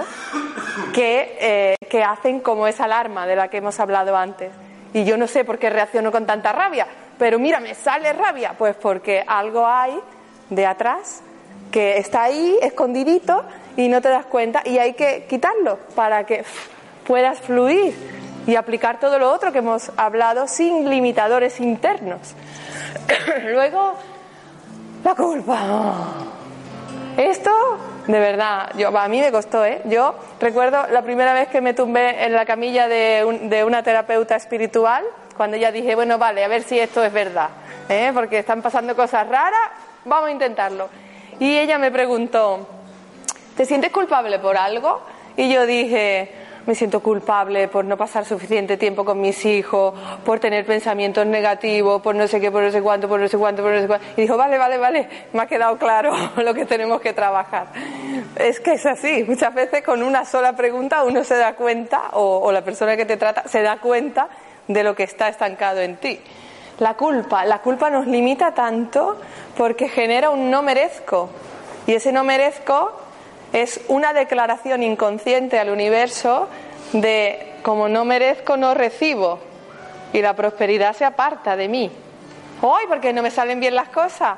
que, 0.95 1.37
eh, 1.39 1.75
que 1.87 2.03
hacen 2.03 2.39
como 2.39 2.65
esa 2.65 2.85
alarma 2.85 3.27
de 3.27 3.35
la 3.35 3.49
que 3.49 3.57
hemos 3.57 3.79
hablado 3.79 4.17
antes. 4.17 4.49
Y 4.91 5.03
yo 5.03 5.15
no 5.15 5.27
sé 5.27 5.45
por 5.45 5.59
qué 5.59 5.69
reacciono 5.69 6.11
con 6.11 6.25
tanta 6.25 6.51
rabia, 6.53 6.87
pero 7.19 7.37
mira, 7.37 7.59
me 7.59 7.75
sale 7.75 8.13
rabia, 8.13 8.55
pues 8.57 8.75
porque 8.75 9.23
algo 9.27 9.67
hay 9.67 9.93
de 10.49 10.65
atrás 10.65 11.21
que 11.71 11.99
está 11.99 12.23
ahí 12.23 12.57
escondidito 12.59 13.45
y 13.77 13.89
no 13.89 14.01
te 14.01 14.09
das 14.09 14.25
cuenta 14.25 14.63
y 14.65 14.79
hay 14.79 14.93
que 14.93 15.27
quitarlo 15.29 15.77
para 15.93 16.23
que 16.23 16.43
puedas 17.05 17.39
fluir 17.41 17.93
y 18.47 18.55
aplicar 18.55 18.99
todo 18.99 19.19
lo 19.19 19.31
otro 19.31 19.51
que 19.51 19.59
hemos 19.59 19.91
hablado 19.97 20.47
sin 20.47 20.89
limitadores 20.89 21.59
internos. 21.59 22.33
Luego, 23.43 23.97
la 25.03 25.15
culpa. 25.15 25.59
Esto, 27.17 27.51
de 28.07 28.19
verdad, 28.19 28.71
yo, 28.75 28.97
a 28.97 29.07
mí 29.07 29.19
me 29.19 29.31
costó, 29.31 29.65
¿eh? 29.65 29.81
Yo 29.85 30.15
recuerdo 30.39 30.87
la 30.91 31.01
primera 31.03 31.33
vez 31.33 31.47
que 31.49 31.61
me 31.61 31.73
tumbé 31.73 32.25
en 32.25 32.33
la 32.33 32.45
camilla 32.45 32.87
de, 32.87 33.23
un, 33.25 33.49
de 33.49 33.63
una 33.63 33.83
terapeuta 33.83 34.35
espiritual, 34.35 35.03
cuando 35.37 35.57
ya 35.57 35.71
dije, 35.71 35.95
bueno, 35.95 36.17
vale, 36.17 36.43
a 36.43 36.47
ver 36.47 36.63
si 36.63 36.79
esto 36.79 37.03
es 37.03 37.13
verdad, 37.13 37.49
¿eh? 37.89 38.11
porque 38.13 38.39
están 38.39 38.61
pasando 38.61 38.95
cosas 38.95 39.27
raras, 39.27 39.69
vamos 40.05 40.29
a 40.29 40.31
intentarlo. 40.31 40.89
Y 41.39 41.57
ella 41.57 41.77
me 41.77 41.91
preguntó, 41.91 42.67
¿te 43.55 43.65
sientes 43.65 43.91
culpable 43.91 44.39
por 44.39 44.57
algo? 44.57 45.01
Y 45.35 45.51
yo 45.51 45.65
dije, 45.65 46.31
me 46.65 46.75
siento 46.75 47.01
culpable 47.01 47.67
por 47.67 47.85
no 47.85 47.97
pasar 47.97 48.25
suficiente 48.25 48.77
tiempo 48.77 49.03
con 49.03 49.19
mis 49.19 49.45
hijos, 49.45 49.93
por 50.25 50.39
tener 50.39 50.65
pensamientos 50.65 51.25
negativos, 51.25 52.01
por 52.01 52.15
no 52.15 52.27
sé 52.27 52.39
qué, 52.39 52.51
por 52.51 52.63
no 52.63 52.71
sé 52.71 52.81
cuánto, 52.81 53.07
por 53.07 53.19
no 53.19 53.27
sé 53.27 53.37
cuánto, 53.37 53.61
por 53.61 53.71
no 53.71 53.81
sé 53.81 53.87
cuánto. 53.87 54.05
Y 54.17 54.21
dijo, 54.21 54.37
vale, 54.37 54.57
vale, 54.57 54.77
vale, 54.77 55.09
me 55.33 55.41
ha 55.41 55.45
quedado 55.45 55.77
claro 55.77 56.13
lo 56.37 56.53
que 56.53 56.65
tenemos 56.65 57.01
que 57.01 57.13
trabajar. 57.13 57.67
Es 58.35 58.59
que 58.59 58.73
es 58.73 58.85
así, 58.85 59.23
muchas 59.27 59.53
veces 59.53 59.83
con 59.83 60.03
una 60.03 60.25
sola 60.25 60.53
pregunta 60.53 61.03
uno 61.03 61.23
se 61.23 61.35
da 61.35 61.55
cuenta, 61.55 62.09
o, 62.13 62.39
o 62.39 62.51
la 62.51 62.63
persona 62.63 62.95
que 62.97 63.05
te 63.05 63.17
trata 63.17 63.47
se 63.47 63.61
da 63.61 63.79
cuenta 63.79 64.29
de 64.67 64.83
lo 64.83 64.95
que 64.95 65.03
está 65.03 65.27
estancado 65.27 65.81
en 65.81 65.97
ti. 65.97 66.19
La 66.79 66.95
culpa, 66.95 67.45
la 67.45 67.59
culpa 67.59 67.89
nos 67.89 68.07
limita 68.07 68.53
tanto 68.53 69.19
porque 69.55 69.89
genera 69.89 70.31
un 70.31 70.49
no 70.49 70.63
merezco. 70.63 71.29
Y 71.85 71.93
ese 71.93 72.11
no 72.11 72.23
merezco 72.23 73.02
es 73.53 73.79
una 73.87 74.13
declaración 74.13 74.81
inconsciente 74.81 75.59
al 75.59 75.69
universo 75.69 76.49
de 76.91 77.53
como 77.61 77.87
no 77.87 78.03
merezco, 78.03 78.57
no 78.57 78.73
recibo. 78.73 79.39
Y 80.11 80.21
la 80.21 80.35
prosperidad 80.35 80.95
se 80.95 81.05
aparta 81.05 81.55
de 81.55 81.69
mí. 81.69 81.91
Hoy, 82.61 82.83
porque 82.87 83.13
no 83.13 83.21
me 83.21 83.31
salen 83.31 83.59
bien 83.59 83.75
las 83.75 83.89
cosas. 83.89 84.37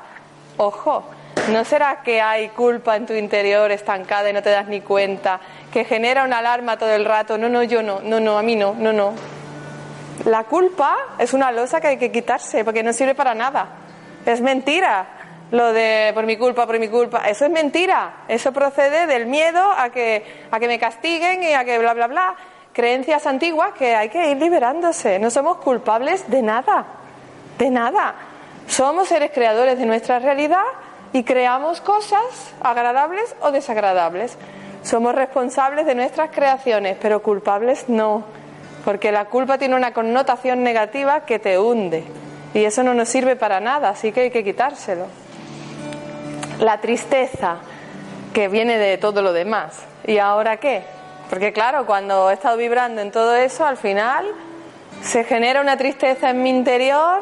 Ojo, 0.58 1.04
¿no 1.50 1.64
será 1.64 2.02
que 2.02 2.20
hay 2.20 2.48
culpa 2.50 2.96
en 2.96 3.06
tu 3.06 3.14
interior 3.14 3.70
estancada 3.70 4.30
y 4.30 4.32
no 4.32 4.42
te 4.42 4.50
das 4.50 4.68
ni 4.68 4.80
cuenta? 4.80 5.40
Que 5.72 5.84
genera 5.84 6.24
una 6.24 6.38
alarma 6.38 6.78
todo 6.78 6.90
el 6.90 7.04
rato. 7.04 7.38
No, 7.38 7.48
no, 7.48 7.62
yo 7.62 7.82
no, 7.82 8.00
no, 8.00 8.20
no, 8.20 8.38
a 8.38 8.42
mí 8.42 8.54
no, 8.54 8.74
no, 8.74 8.92
no. 8.92 9.12
La 10.24 10.44
culpa 10.44 10.96
es 11.18 11.32
una 11.34 11.52
losa 11.52 11.80
que 11.80 11.88
hay 11.88 11.96
que 11.98 12.10
quitarse 12.12 12.64
porque 12.64 12.82
no 12.82 12.92
sirve 12.92 13.14
para 13.14 13.34
nada. 13.34 13.68
Es 14.24 14.40
mentira. 14.40 15.15
Lo 15.52 15.72
de 15.72 16.10
por 16.12 16.26
mi 16.26 16.36
culpa, 16.36 16.66
por 16.66 16.78
mi 16.78 16.88
culpa, 16.88 17.28
eso 17.28 17.44
es 17.44 17.50
mentira. 17.50 18.24
Eso 18.28 18.52
procede 18.52 19.06
del 19.06 19.26
miedo 19.26 19.62
a 19.76 19.90
que, 19.90 20.24
a 20.50 20.58
que 20.58 20.66
me 20.66 20.78
castiguen 20.78 21.42
y 21.42 21.52
a 21.54 21.64
que 21.64 21.78
bla, 21.78 21.94
bla, 21.94 22.08
bla. 22.08 22.34
Creencias 22.72 23.26
antiguas 23.26 23.72
que 23.74 23.94
hay 23.94 24.08
que 24.08 24.30
ir 24.30 24.36
liberándose. 24.38 25.18
No 25.18 25.30
somos 25.30 25.58
culpables 25.58 26.28
de 26.28 26.42
nada, 26.42 26.84
de 27.58 27.70
nada. 27.70 28.14
Somos 28.66 29.08
seres 29.08 29.30
creadores 29.32 29.78
de 29.78 29.86
nuestra 29.86 30.18
realidad 30.18 30.64
y 31.12 31.22
creamos 31.22 31.80
cosas 31.80 32.20
agradables 32.60 33.34
o 33.40 33.52
desagradables. 33.52 34.36
Somos 34.82 35.14
responsables 35.14 35.86
de 35.86 35.94
nuestras 35.94 36.30
creaciones, 36.30 36.96
pero 37.00 37.22
culpables 37.22 37.88
no, 37.88 38.24
porque 38.84 39.12
la 39.12 39.26
culpa 39.26 39.58
tiene 39.58 39.76
una 39.76 39.92
connotación 39.92 40.62
negativa 40.62 41.24
que 41.24 41.38
te 41.38 41.58
hunde 41.58 42.04
y 42.54 42.64
eso 42.64 42.82
no 42.82 42.94
nos 42.94 43.08
sirve 43.08 43.36
para 43.36 43.60
nada, 43.60 43.90
así 43.90 44.12
que 44.12 44.22
hay 44.22 44.30
que 44.30 44.44
quitárselo. 44.44 45.06
La 46.60 46.80
tristeza 46.80 47.56
que 48.32 48.48
viene 48.48 48.78
de 48.78 48.98
todo 48.98 49.22
lo 49.22 49.32
demás. 49.32 49.78
¿Y 50.06 50.18
ahora 50.18 50.58
qué? 50.58 50.82
Porque 51.30 51.52
claro, 51.52 51.86
cuando 51.86 52.30
he 52.30 52.34
estado 52.34 52.56
vibrando 52.56 53.00
en 53.00 53.10
todo 53.10 53.34
eso, 53.34 53.66
al 53.66 53.76
final 53.76 54.26
se 55.02 55.24
genera 55.24 55.60
una 55.60 55.76
tristeza 55.76 56.30
en 56.30 56.42
mi 56.42 56.50
interior 56.50 57.20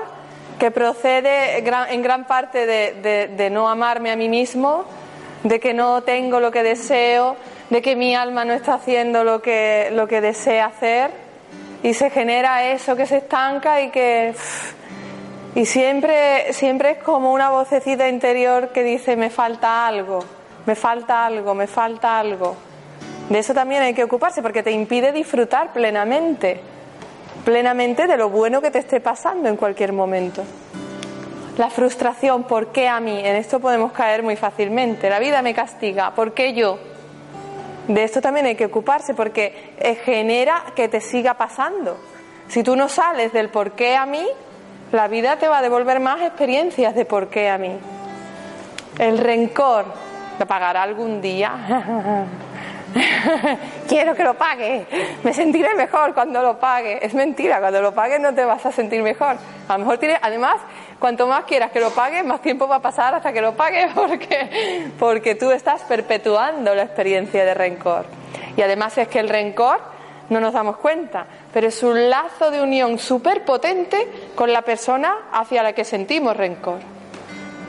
que 0.58 0.70
procede 0.70 1.58
en 1.58 2.02
gran 2.02 2.26
parte 2.26 2.66
de, 2.66 3.50
no 3.50 3.68
amarme 3.68 4.10
a 4.10 4.16
mí 4.16 4.28
mismo, 4.28 4.84
de 5.42 5.60
que 5.60 5.74
no 5.74 6.02
tengo 6.02 6.40
lo 6.40 6.50
que 6.50 6.62
deseo, 6.62 7.36
de 7.70 7.82
que 7.82 7.96
mi 7.96 8.14
alma 8.14 8.44
no 8.44 8.52
está 8.52 8.74
haciendo 8.74 9.24
lo 9.24 9.42
que, 9.42 9.90
lo 9.92 10.06
que 10.06 10.20
desea 10.20 10.66
hacer 10.66 11.10
y 11.82 11.92
se 11.94 12.10
genera 12.10 12.70
eso 12.70 12.96
que 12.96 13.06
se 13.06 13.18
estanca 13.18 13.80
y 13.80 13.90
que... 13.90 14.34
Y 15.54 15.66
siempre, 15.66 16.52
siempre 16.52 16.92
es 16.92 16.98
como 16.98 17.32
una 17.32 17.50
vocecita 17.50 18.08
interior 18.08 18.70
que 18.70 18.82
dice 18.82 19.16
me 19.16 19.30
falta 19.30 19.86
algo, 19.86 20.20
me 20.66 20.74
falta 20.74 21.24
algo, 21.24 21.54
me 21.54 21.66
falta 21.66 22.18
algo. 22.18 22.56
De 23.28 23.38
eso 23.38 23.54
también 23.54 23.82
hay 23.82 23.94
que 23.94 24.04
ocuparse 24.04 24.42
porque 24.42 24.62
te 24.62 24.72
impide 24.72 25.12
disfrutar 25.12 25.72
plenamente 25.72 26.60
plenamente 27.44 28.06
de 28.06 28.16
lo 28.16 28.30
bueno 28.30 28.60
que 28.60 28.70
te 28.70 28.78
esté 28.78 29.00
pasando 29.00 29.48
en 29.48 29.56
cualquier 29.56 29.92
momento. 29.92 30.42
La 31.58 31.70
frustración, 31.70 32.44
¿por 32.44 32.72
qué 32.72 32.88
a 32.88 32.98
mí? 32.98 33.20
En 33.20 33.36
esto 33.36 33.60
podemos 33.60 33.92
caer 33.92 34.22
muy 34.22 34.34
fácilmente. 34.34 35.08
La 35.08 35.20
vida 35.20 35.40
me 35.42 35.54
castiga, 35.54 36.12
¿por 36.14 36.32
qué 36.32 36.54
yo? 36.54 36.78
De 37.86 38.02
esto 38.02 38.20
también 38.20 38.46
hay 38.46 38.56
que 38.56 38.64
ocuparse 38.64 39.14
porque 39.14 39.74
eh, 39.78 39.94
genera 39.96 40.64
que 40.74 40.88
te 40.88 41.00
siga 41.00 41.34
pasando. 41.34 41.98
Si 42.48 42.62
tú 42.62 42.74
no 42.74 42.88
sales 42.88 43.32
del 43.32 43.50
por 43.50 43.72
qué 43.72 43.94
a 43.94 44.06
mí, 44.06 44.26
la 44.94 45.08
vida 45.08 45.36
te 45.36 45.48
va 45.48 45.58
a 45.58 45.62
devolver 45.62 45.98
más 45.98 46.22
experiencias 46.22 46.94
de 46.94 47.04
por 47.04 47.28
qué 47.28 47.50
a 47.50 47.58
mí. 47.58 47.76
El 48.98 49.18
rencor, 49.18 49.86
¿te 50.38 50.46
pagará 50.46 50.82
algún 50.82 51.20
día? 51.20 52.26
quiero 53.88 54.14
que 54.14 54.22
lo 54.22 54.34
pague, 54.34 54.86
me 55.24 55.34
sentiré 55.34 55.74
mejor 55.74 56.14
cuando 56.14 56.40
lo 56.42 56.58
pague. 56.58 57.04
Es 57.04 57.12
mentira, 57.12 57.58
cuando 57.58 57.82
lo 57.82 57.92
pague 57.92 58.20
no 58.20 58.32
te 58.34 58.44
vas 58.44 58.64
a 58.66 58.70
sentir 58.70 59.02
mejor. 59.02 59.36
A 59.66 59.78
lo 59.78 59.98
además, 60.22 60.56
cuanto 61.00 61.26
más 61.26 61.42
quieras 61.44 61.72
que 61.72 61.80
lo 61.80 61.90
pague, 61.90 62.22
más 62.22 62.40
tiempo 62.40 62.68
va 62.68 62.76
a 62.76 62.82
pasar 62.82 63.16
hasta 63.16 63.32
que 63.32 63.40
lo 63.40 63.54
pague 63.54 63.88
porque, 63.96 64.92
porque 64.98 65.34
tú 65.34 65.50
estás 65.50 65.82
perpetuando 65.82 66.72
la 66.72 66.84
experiencia 66.84 67.44
de 67.44 67.54
rencor. 67.54 68.06
Y 68.56 68.62
además 68.62 68.96
es 68.98 69.08
que 69.08 69.18
el 69.18 69.28
rencor 69.28 69.80
no 70.30 70.40
nos 70.40 70.52
damos 70.52 70.76
cuenta, 70.76 71.26
pero 71.54 71.68
es 71.68 71.84
un 71.84 72.10
lazo 72.10 72.50
de 72.50 72.60
unión 72.60 72.98
súper 72.98 73.44
potente 73.44 74.08
con 74.34 74.52
la 74.52 74.62
persona 74.62 75.28
hacia 75.32 75.62
la 75.62 75.72
que 75.72 75.84
sentimos 75.84 76.36
rencor. 76.36 76.80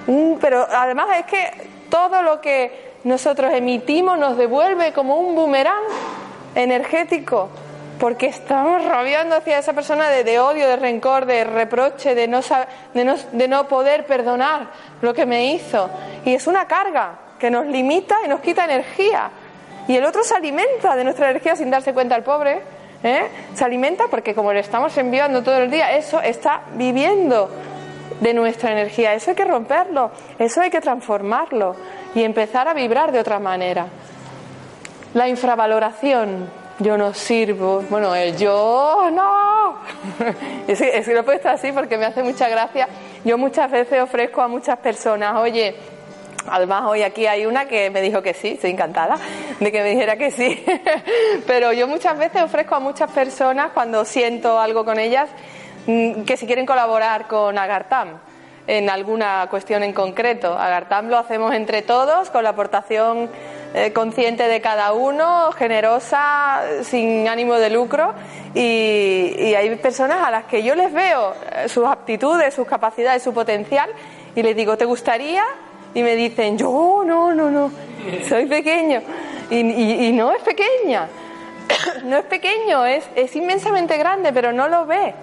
Mm, 0.08 0.34
pero 0.42 0.66
además 0.68 1.08
es 1.20 1.26
que 1.28 1.70
todo 1.88 2.24
lo 2.24 2.42
que 2.42 2.96
nosotros 3.04 3.54
emitimos 3.54 4.18
nos 4.18 4.38
devuelve 4.38 4.92
como 4.92 5.20
un 5.20 5.36
boomerang 5.36 5.84
energético, 6.56 7.50
porque 8.00 8.26
estamos 8.26 8.84
rabiando 8.84 9.36
hacia 9.36 9.60
esa 9.60 9.74
persona 9.74 10.10
de, 10.10 10.40
odio, 10.40 10.68
de 10.68 10.78
rencor, 10.78 11.28
de 11.28 11.44
reproche, 11.44 12.16
de 12.16 12.28
no, 12.28 12.40
de, 12.96 13.06
no, 13.06 13.16
de 13.34 13.48
no 13.48 13.68
poder 13.68 14.08
perdonar 14.08 14.72
lo 15.04 15.14
que 15.14 15.28
me 15.28 15.54
hizo. 15.54 15.92
Y 16.26 16.34
es 16.34 16.48
una 16.48 16.66
carga 16.66 17.20
que 17.38 17.52
nos 17.52 17.68
limita 17.68 18.16
y 18.26 18.30
nos 18.30 18.40
quita 18.40 18.66
energía. 18.66 19.30
Y 19.88 19.96
el 19.96 20.06
otro 20.06 20.24
se 20.24 20.34
alimenta 20.34 20.96
de 20.96 21.04
nuestra 21.04 21.30
energía 21.30 21.56
sin 21.56 21.70
darse 21.70 21.94
cuenta 21.94 22.16
el 22.16 22.24
pobre. 22.24 22.64
¿Eh? 23.06 23.28
Se 23.54 23.64
alimenta 23.64 24.06
porque 24.10 24.34
como 24.34 24.52
le 24.52 24.60
estamos 24.60 24.98
enviando 24.98 25.44
todo 25.44 25.58
el 25.58 25.72
día, 25.72 25.96
eso 25.96 26.20
está 26.22 26.64
viviendo 26.74 27.50
de 28.20 28.34
nuestra 28.34 28.72
energía. 28.72 29.14
Eso 29.14 29.30
hay 29.32 29.36
que 29.36 29.46
romperlo, 29.46 30.12
eso 30.40 30.62
hay 30.62 30.70
que 30.70 30.82
transformarlo 30.82 31.76
y 32.14 32.24
empezar 32.24 32.68
a 32.68 32.74
vibrar 32.74 33.12
de 33.12 33.20
otra 33.20 33.40
manera. 33.40 33.88
La 35.14 35.30
infravaloración, 35.30 36.50
yo 36.80 36.98
no 36.98 37.14
sirvo, 37.14 37.84
bueno, 37.90 38.14
el 38.16 38.36
yo 38.36 39.10
no. 39.14 39.76
es, 40.68 40.80
que, 40.80 41.14
lo 41.14 41.22
he 41.22 41.24
puesto 41.24 41.50
así 41.50 41.72
porque 41.72 41.98
me 41.98 42.06
hace 42.06 42.24
mucha 42.24 42.50
gracia. 42.50 42.88
Yo 43.24 43.38
muchas 43.38 43.72
veces 43.72 44.02
ofrezco 44.02 44.42
a 44.42 44.48
muchas 44.48 44.78
personas, 44.80 45.36
oye, 45.38 45.76
Además, 46.48 46.84
hoy 46.86 47.04
aquí 47.04 47.28
hay 47.28 47.46
una 47.46 47.66
que 47.66 47.90
me 47.90 48.02
dijo 48.02 48.22
que 48.22 48.34
sí, 48.34 48.50
estoy 48.50 48.72
encantada 48.72 49.18
de 49.60 49.72
que 49.72 49.82
me 49.82 49.90
dijera 49.90 50.18
que 50.18 50.32
sí. 50.32 50.64
Pero 51.48 51.74
yo 51.74 51.88
muchas 51.88 52.18
veces 52.18 52.42
ofrezco 52.42 52.76
a 52.76 52.80
muchas 52.80 53.12
personas 53.12 53.72
cuando 53.74 54.06
siento 54.06 54.60
algo 54.60 54.86
con 54.86 55.00
ellas 55.00 55.30
mm, 55.88 56.24
que 56.24 56.38
si 56.38 56.46
quieren 56.46 56.66
colaborar 56.66 57.28
con 57.28 57.58
Agartam 57.58 58.20
en 58.68 58.90
alguna 58.90 59.48
cuestión 59.50 59.84
en 59.84 59.94
concreto. 59.94 60.58
Agartam 60.58 61.08
lo 61.08 61.18
hacemos 61.18 61.54
entre 61.54 61.82
todos, 61.82 62.30
con 62.30 62.44
la 62.44 62.52
aportación 62.52 63.30
eh, 63.74 63.92
consciente 63.94 64.48
de 64.48 64.62
cada 64.62 64.94
uno, 64.94 65.52
generosa, 65.52 66.62
sin 66.84 67.28
ánimo 67.28 67.56
de 67.56 67.70
lucro. 67.70 68.14
Y, 68.54 69.54
hay 69.56 69.76
personas 69.76 70.26
a 70.26 70.32
las 70.32 70.46
que 70.46 70.64
yo 70.64 70.76
les 70.76 70.94
veo 70.94 71.34
eh, 71.52 71.70
sus 71.70 71.86
aptitudes, 71.86 72.54
sus 72.54 72.68
capacidades, 72.68 73.22
su 73.22 73.34
potencial, 73.34 73.90
y 74.36 74.44
les 74.44 74.56
digo, 74.56 74.78
¿te 74.78 74.86
gustaría? 74.86 75.44
Y 75.96 76.04
me 76.04 76.16
dicen, 76.16 76.58
yo 76.58 77.04
no, 77.06 77.34
no, 77.34 77.50
no, 77.50 77.72
soy 78.30 78.46
pequeño. 78.46 79.02
Y, 79.50 80.12
no 80.14 80.32
es 80.32 80.42
pequeña, 80.44 81.08
no 82.04 82.18
es 82.18 82.26
pequeño, 82.26 82.86
es, 82.86 83.04
es 83.16 83.36
inmensamente 83.36 83.98
grande, 83.98 84.32
pero 84.34 84.52
no 84.52 84.68
lo 84.68 84.86
ve. 84.86 85.14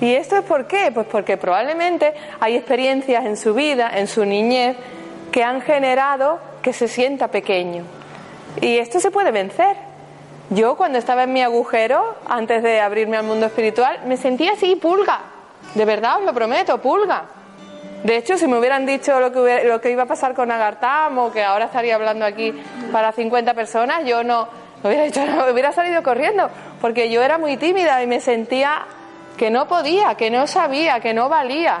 ¿Y 0.00 0.14
esto 0.14 0.38
es 0.38 0.44
por 0.44 0.66
qué? 0.66 0.90
Pues 0.92 1.06
porque 1.06 1.36
probablemente 1.36 2.14
hay 2.40 2.56
experiencias 2.56 3.24
en 3.26 3.36
su 3.36 3.54
vida, 3.54 3.90
en 3.94 4.08
su 4.08 4.24
niñez, 4.24 4.76
que 5.30 5.44
han 5.44 5.60
generado 5.60 6.38
que 6.62 6.72
se 6.72 6.88
sienta 6.88 7.28
pequeño. 7.28 7.84
Y 8.60 8.78
esto 8.78 8.98
se 8.98 9.10
puede 9.10 9.30
vencer. 9.30 9.76
Yo 10.50 10.76
cuando 10.76 10.98
estaba 10.98 11.24
en 11.24 11.32
mi 11.32 11.42
agujero, 11.42 12.16
antes 12.26 12.62
de 12.62 12.80
abrirme 12.80 13.16
al 13.16 13.24
mundo 13.24 13.46
espiritual, 13.46 14.00
me 14.06 14.16
sentía 14.16 14.52
así, 14.52 14.74
pulga. 14.74 15.20
De 15.74 15.84
verdad, 15.84 16.18
os 16.18 16.24
lo 16.24 16.32
prometo, 16.32 16.78
pulga. 16.78 17.24
De 18.04 18.16
hecho, 18.16 18.38
si 18.38 18.46
me 18.46 18.58
hubieran 18.58 18.86
dicho 18.86 19.20
lo 19.20 19.30
que, 19.30 19.64
lo 19.64 19.80
que 19.80 19.90
iba 19.90 20.04
a 20.04 20.06
pasar 20.06 20.34
con 20.34 20.50
Agartam 20.50 21.18
o 21.18 21.30
que 21.30 21.44
ahora 21.44 21.66
estaría 21.66 21.94
hablando 21.94 22.24
aquí 22.24 22.54
para 22.92 23.12
50 23.12 23.52
personas, 23.52 24.04
yo 24.06 24.24
no 24.24 24.48
hubiera, 24.82 25.04
dicho, 25.04 25.24
no, 25.26 25.44
hubiera 25.52 25.72
salido 25.72 26.02
corriendo, 26.02 26.48
porque 26.80 27.10
yo 27.10 27.22
era 27.22 27.36
muy 27.36 27.58
tímida 27.58 28.02
y 28.02 28.06
me 28.06 28.20
sentía 28.20 28.86
que 29.36 29.50
no 29.50 29.68
podía, 29.68 30.14
que 30.14 30.30
no 30.30 30.46
sabía, 30.46 31.00
que 31.00 31.12
no 31.12 31.28
valía. 31.28 31.80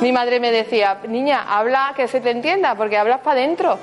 Mi 0.00 0.12
madre 0.12 0.38
me 0.38 0.52
decía, 0.52 0.98
niña, 1.08 1.44
habla 1.48 1.92
que 1.96 2.06
se 2.06 2.20
te 2.20 2.30
entienda, 2.30 2.74
porque 2.76 2.96
hablas 2.96 3.20
para 3.20 3.40
adentro. 3.40 3.78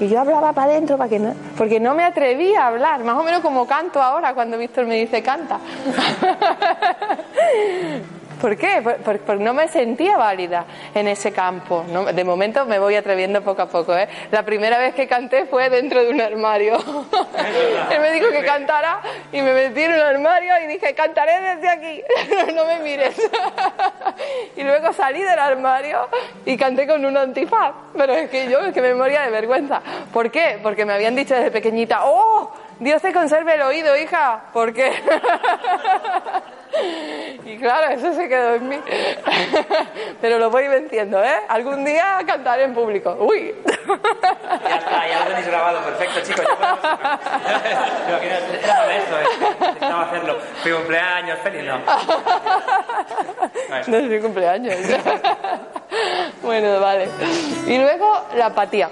Y 0.00 0.08
yo 0.08 0.20
hablaba 0.20 0.52
para 0.52 0.72
adentro 0.72 0.96
para 0.96 1.10
que 1.10 1.18
no, 1.18 1.34
porque 1.56 1.80
no 1.80 1.94
me 1.94 2.04
atrevía 2.04 2.62
a 2.62 2.68
hablar, 2.68 3.04
más 3.04 3.16
o 3.16 3.22
menos 3.22 3.40
como 3.40 3.66
canto 3.66 4.00
ahora 4.00 4.34
cuando 4.34 4.56
Víctor 4.58 4.86
me 4.86 4.96
dice 4.96 5.22
canta. 5.22 5.58
¿Por 8.40 8.56
qué? 8.56 8.82
Porque 9.04 9.34
no 9.36 9.52
me 9.52 9.68
sentía 9.68 10.16
válida 10.16 10.64
en 10.94 11.08
ese 11.08 11.32
campo. 11.32 11.84
De 12.12 12.24
momento 12.24 12.64
me 12.66 12.78
voy 12.78 12.94
atreviendo 12.94 13.42
poco 13.42 13.62
a 13.62 13.66
poco. 13.66 13.96
¿eh? 13.96 14.08
La 14.30 14.44
primera 14.44 14.78
vez 14.78 14.94
que 14.94 15.06
canté 15.08 15.46
fue 15.46 15.68
dentro 15.70 16.02
de 16.02 16.10
un 16.10 16.20
armario. 16.20 16.76
Él 17.90 18.00
me 18.00 18.12
dijo 18.12 18.30
que 18.30 18.44
cantara 18.44 19.00
y 19.32 19.42
me 19.42 19.52
metí 19.52 19.82
en 19.82 19.94
un 19.94 20.00
armario 20.00 20.52
y 20.64 20.66
dije, 20.66 20.94
cantaré 20.94 21.40
desde 21.40 21.68
aquí, 21.68 22.02
no 22.54 22.64
me 22.64 22.78
mires. 22.80 23.16
y 24.56 24.62
luego 24.62 24.92
salí 24.92 25.22
del 25.22 25.38
armario 25.38 26.08
y 26.44 26.56
canté 26.56 26.86
con 26.86 27.04
un 27.04 27.16
antifaz. 27.16 27.74
Pero 27.96 28.12
es 28.14 28.30
que 28.30 28.48
yo 28.48 28.60
es 28.60 28.72
que 28.72 28.80
me 28.80 28.94
moría 28.94 29.22
de 29.22 29.30
vergüenza. 29.30 29.82
¿Por 30.12 30.30
qué? 30.30 30.58
Porque 30.62 30.84
me 30.84 30.92
habían 30.92 31.16
dicho 31.16 31.34
desde 31.34 31.50
pequeñita, 31.50 32.04
¡oh! 32.04 32.52
Dios 32.80 33.02
te 33.02 33.12
conserve 33.12 33.54
el 33.54 33.62
oído, 33.62 33.96
hija. 33.96 34.44
¿Por 34.52 34.72
qué? 34.72 34.92
Y 37.44 37.56
claro, 37.58 37.92
eso 37.92 38.12
se 38.12 38.28
quedó 38.28 38.56
en 38.56 38.68
mí. 38.68 38.78
Pero 40.20 40.38
lo 40.38 40.50
voy 40.50 40.68
venciendo, 40.68 41.22
¿eh? 41.22 41.40
Algún 41.48 41.84
día 41.84 42.18
cantaré 42.26 42.64
en 42.64 42.74
público. 42.74 43.16
¡Uy! 43.20 43.54
Ya 43.66 44.76
está, 44.76 45.08
ya 45.08 45.20
lo 45.20 45.26
tenéis 45.28 45.46
grabado, 45.46 45.80
perfecto, 45.80 46.20
chicos. 46.20 46.44
Yo 48.08 48.16
era 48.22 48.38
esto, 48.96 49.18
¿eh? 49.18 49.24
necesitaba 49.60 50.02
hacerlo. 50.02 50.38
Fui 50.62 50.72
cumpleaños, 50.72 51.38
feliz, 51.38 51.64
no. 51.64 51.78
No 53.86 53.96
es 53.96 54.04
mi 54.04 54.20
cumpleaños. 54.20 54.74
bueno, 56.42 56.80
vale. 56.80 57.08
Y 57.66 57.78
luego 57.78 58.26
la 58.34 58.46
apatía, 58.46 58.90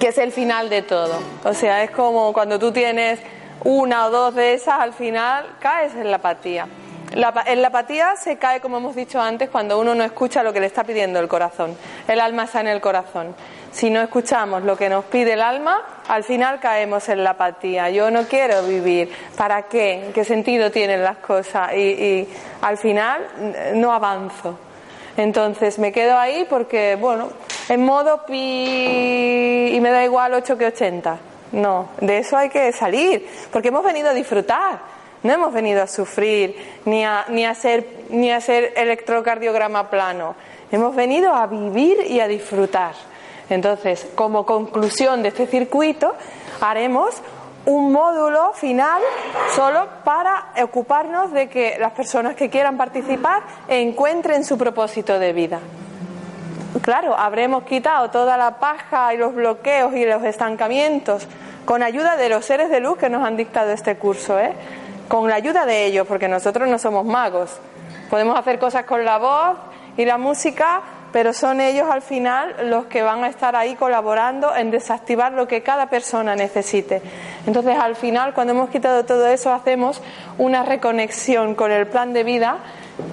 que 0.00 0.08
es 0.08 0.18
el 0.18 0.32
final 0.32 0.70
de 0.70 0.82
todo. 0.82 1.20
O 1.44 1.52
sea, 1.52 1.84
es 1.84 1.90
como 1.90 2.32
cuando 2.32 2.58
tú 2.58 2.72
tienes 2.72 3.20
una 3.62 4.06
o 4.06 4.10
dos 4.10 4.34
de 4.34 4.54
esas, 4.54 4.80
al 4.80 4.94
final 4.94 5.44
caes 5.60 5.94
en 5.94 6.10
la 6.10 6.16
apatía. 6.16 6.66
La, 7.12 7.34
en 7.44 7.60
la 7.60 7.68
apatía 7.68 8.16
se 8.16 8.38
cae, 8.38 8.60
como 8.60 8.78
hemos 8.78 8.96
dicho 8.96 9.20
antes, 9.20 9.50
cuando 9.50 9.78
uno 9.78 9.94
no 9.94 10.02
escucha 10.02 10.42
lo 10.42 10.52
que 10.52 10.60
le 10.60 10.66
está 10.66 10.84
pidiendo 10.84 11.18
el 11.18 11.28
corazón. 11.28 11.76
El 12.08 12.20
alma 12.20 12.44
está 12.44 12.60
en 12.60 12.68
el 12.68 12.80
corazón. 12.80 13.34
Si 13.72 13.90
no 13.90 14.00
escuchamos 14.00 14.62
lo 14.62 14.76
que 14.76 14.88
nos 14.88 15.04
pide 15.04 15.34
el 15.34 15.42
alma, 15.42 15.82
al 16.08 16.24
final 16.24 16.60
caemos 16.60 17.08
en 17.08 17.22
la 17.22 17.30
apatía. 17.30 17.90
Yo 17.90 18.10
no 18.10 18.22
quiero 18.24 18.62
vivir. 18.62 19.12
¿Para 19.36 19.62
qué? 19.62 20.12
¿Qué 20.14 20.24
sentido 20.24 20.70
tienen 20.70 21.04
las 21.04 21.18
cosas? 21.18 21.74
Y, 21.74 21.78
y 21.78 22.28
al 22.62 22.78
final 22.78 23.26
no 23.74 23.92
avanzo. 23.92 24.58
Entonces 25.16 25.78
me 25.78 25.92
quedo 25.92 26.16
ahí 26.16 26.46
porque, 26.48 26.96
bueno, 26.96 27.28
en 27.70 27.84
modo 27.84 28.26
pi 28.26 29.70
y 29.72 29.80
me 29.80 29.90
da 29.90 30.02
igual 30.02 30.34
8 30.34 30.58
que 30.58 30.66
80. 30.66 31.18
No, 31.52 31.90
de 32.00 32.18
eso 32.18 32.36
hay 32.36 32.48
que 32.48 32.72
salir, 32.72 33.26
porque 33.52 33.68
hemos 33.68 33.84
venido 33.84 34.10
a 34.10 34.12
disfrutar, 34.12 34.80
no 35.22 35.32
hemos 35.32 35.52
venido 35.52 35.80
a 35.80 35.86
sufrir 35.86 36.56
ni 36.84 37.04
a, 37.04 37.26
ni 37.28 37.44
a, 37.44 37.50
hacer, 37.50 37.86
ni 38.10 38.32
a 38.32 38.36
hacer 38.36 38.72
electrocardiograma 38.76 39.88
plano, 39.88 40.34
hemos 40.72 40.96
venido 40.96 41.32
a 41.32 41.46
vivir 41.46 41.98
y 42.08 42.18
a 42.18 42.26
disfrutar. 42.26 42.94
Entonces, 43.48 44.04
como 44.16 44.44
conclusión 44.44 45.22
de 45.22 45.28
este 45.28 45.46
circuito, 45.46 46.14
haremos 46.60 47.14
un 47.66 47.92
módulo 47.92 48.52
final 48.52 49.00
solo 49.54 49.86
para 50.02 50.52
ocuparnos 50.60 51.32
de 51.32 51.48
que 51.48 51.76
las 51.78 51.92
personas 51.92 52.34
que 52.34 52.50
quieran 52.50 52.76
participar 52.76 53.42
encuentren 53.68 54.44
su 54.44 54.58
propósito 54.58 55.20
de 55.20 55.32
vida. 55.32 55.60
Claro, 56.82 57.18
habremos 57.18 57.64
quitado 57.64 58.10
toda 58.10 58.36
la 58.36 58.58
paja 58.58 59.12
y 59.12 59.16
los 59.16 59.34
bloqueos 59.34 59.92
y 59.94 60.04
los 60.06 60.22
estancamientos 60.22 61.26
con 61.64 61.82
ayuda 61.82 62.16
de 62.16 62.28
los 62.28 62.44
seres 62.44 62.70
de 62.70 62.78
luz 62.78 62.96
que 62.96 63.10
nos 63.10 63.24
han 63.24 63.36
dictado 63.36 63.72
este 63.72 63.96
curso, 63.96 64.38
¿eh? 64.38 64.52
con 65.08 65.28
la 65.28 65.34
ayuda 65.34 65.66
de 65.66 65.86
ellos, 65.86 66.06
porque 66.06 66.28
nosotros 66.28 66.68
no 66.68 66.78
somos 66.78 67.04
magos. 67.04 67.58
Podemos 68.08 68.38
hacer 68.38 68.60
cosas 68.60 68.84
con 68.84 69.04
la 69.04 69.18
voz 69.18 69.58
y 69.96 70.04
la 70.04 70.16
música, 70.16 70.82
pero 71.12 71.32
son 71.32 71.60
ellos 71.60 71.88
al 71.90 72.02
final 72.02 72.54
los 72.70 72.86
que 72.86 73.02
van 73.02 73.24
a 73.24 73.28
estar 73.28 73.56
ahí 73.56 73.74
colaborando 73.74 74.54
en 74.54 74.70
desactivar 74.70 75.32
lo 75.32 75.48
que 75.48 75.64
cada 75.64 75.86
persona 75.90 76.36
necesite. 76.36 77.02
Entonces, 77.46 77.76
al 77.76 77.96
final, 77.96 78.32
cuando 78.32 78.52
hemos 78.52 78.70
quitado 78.70 79.04
todo 79.04 79.26
eso, 79.26 79.52
hacemos 79.52 80.00
una 80.38 80.62
reconexión 80.62 81.56
con 81.56 81.72
el 81.72 81.88
plan 81.88 82.12
de 82.12 82.22
vida, 82.22 82.58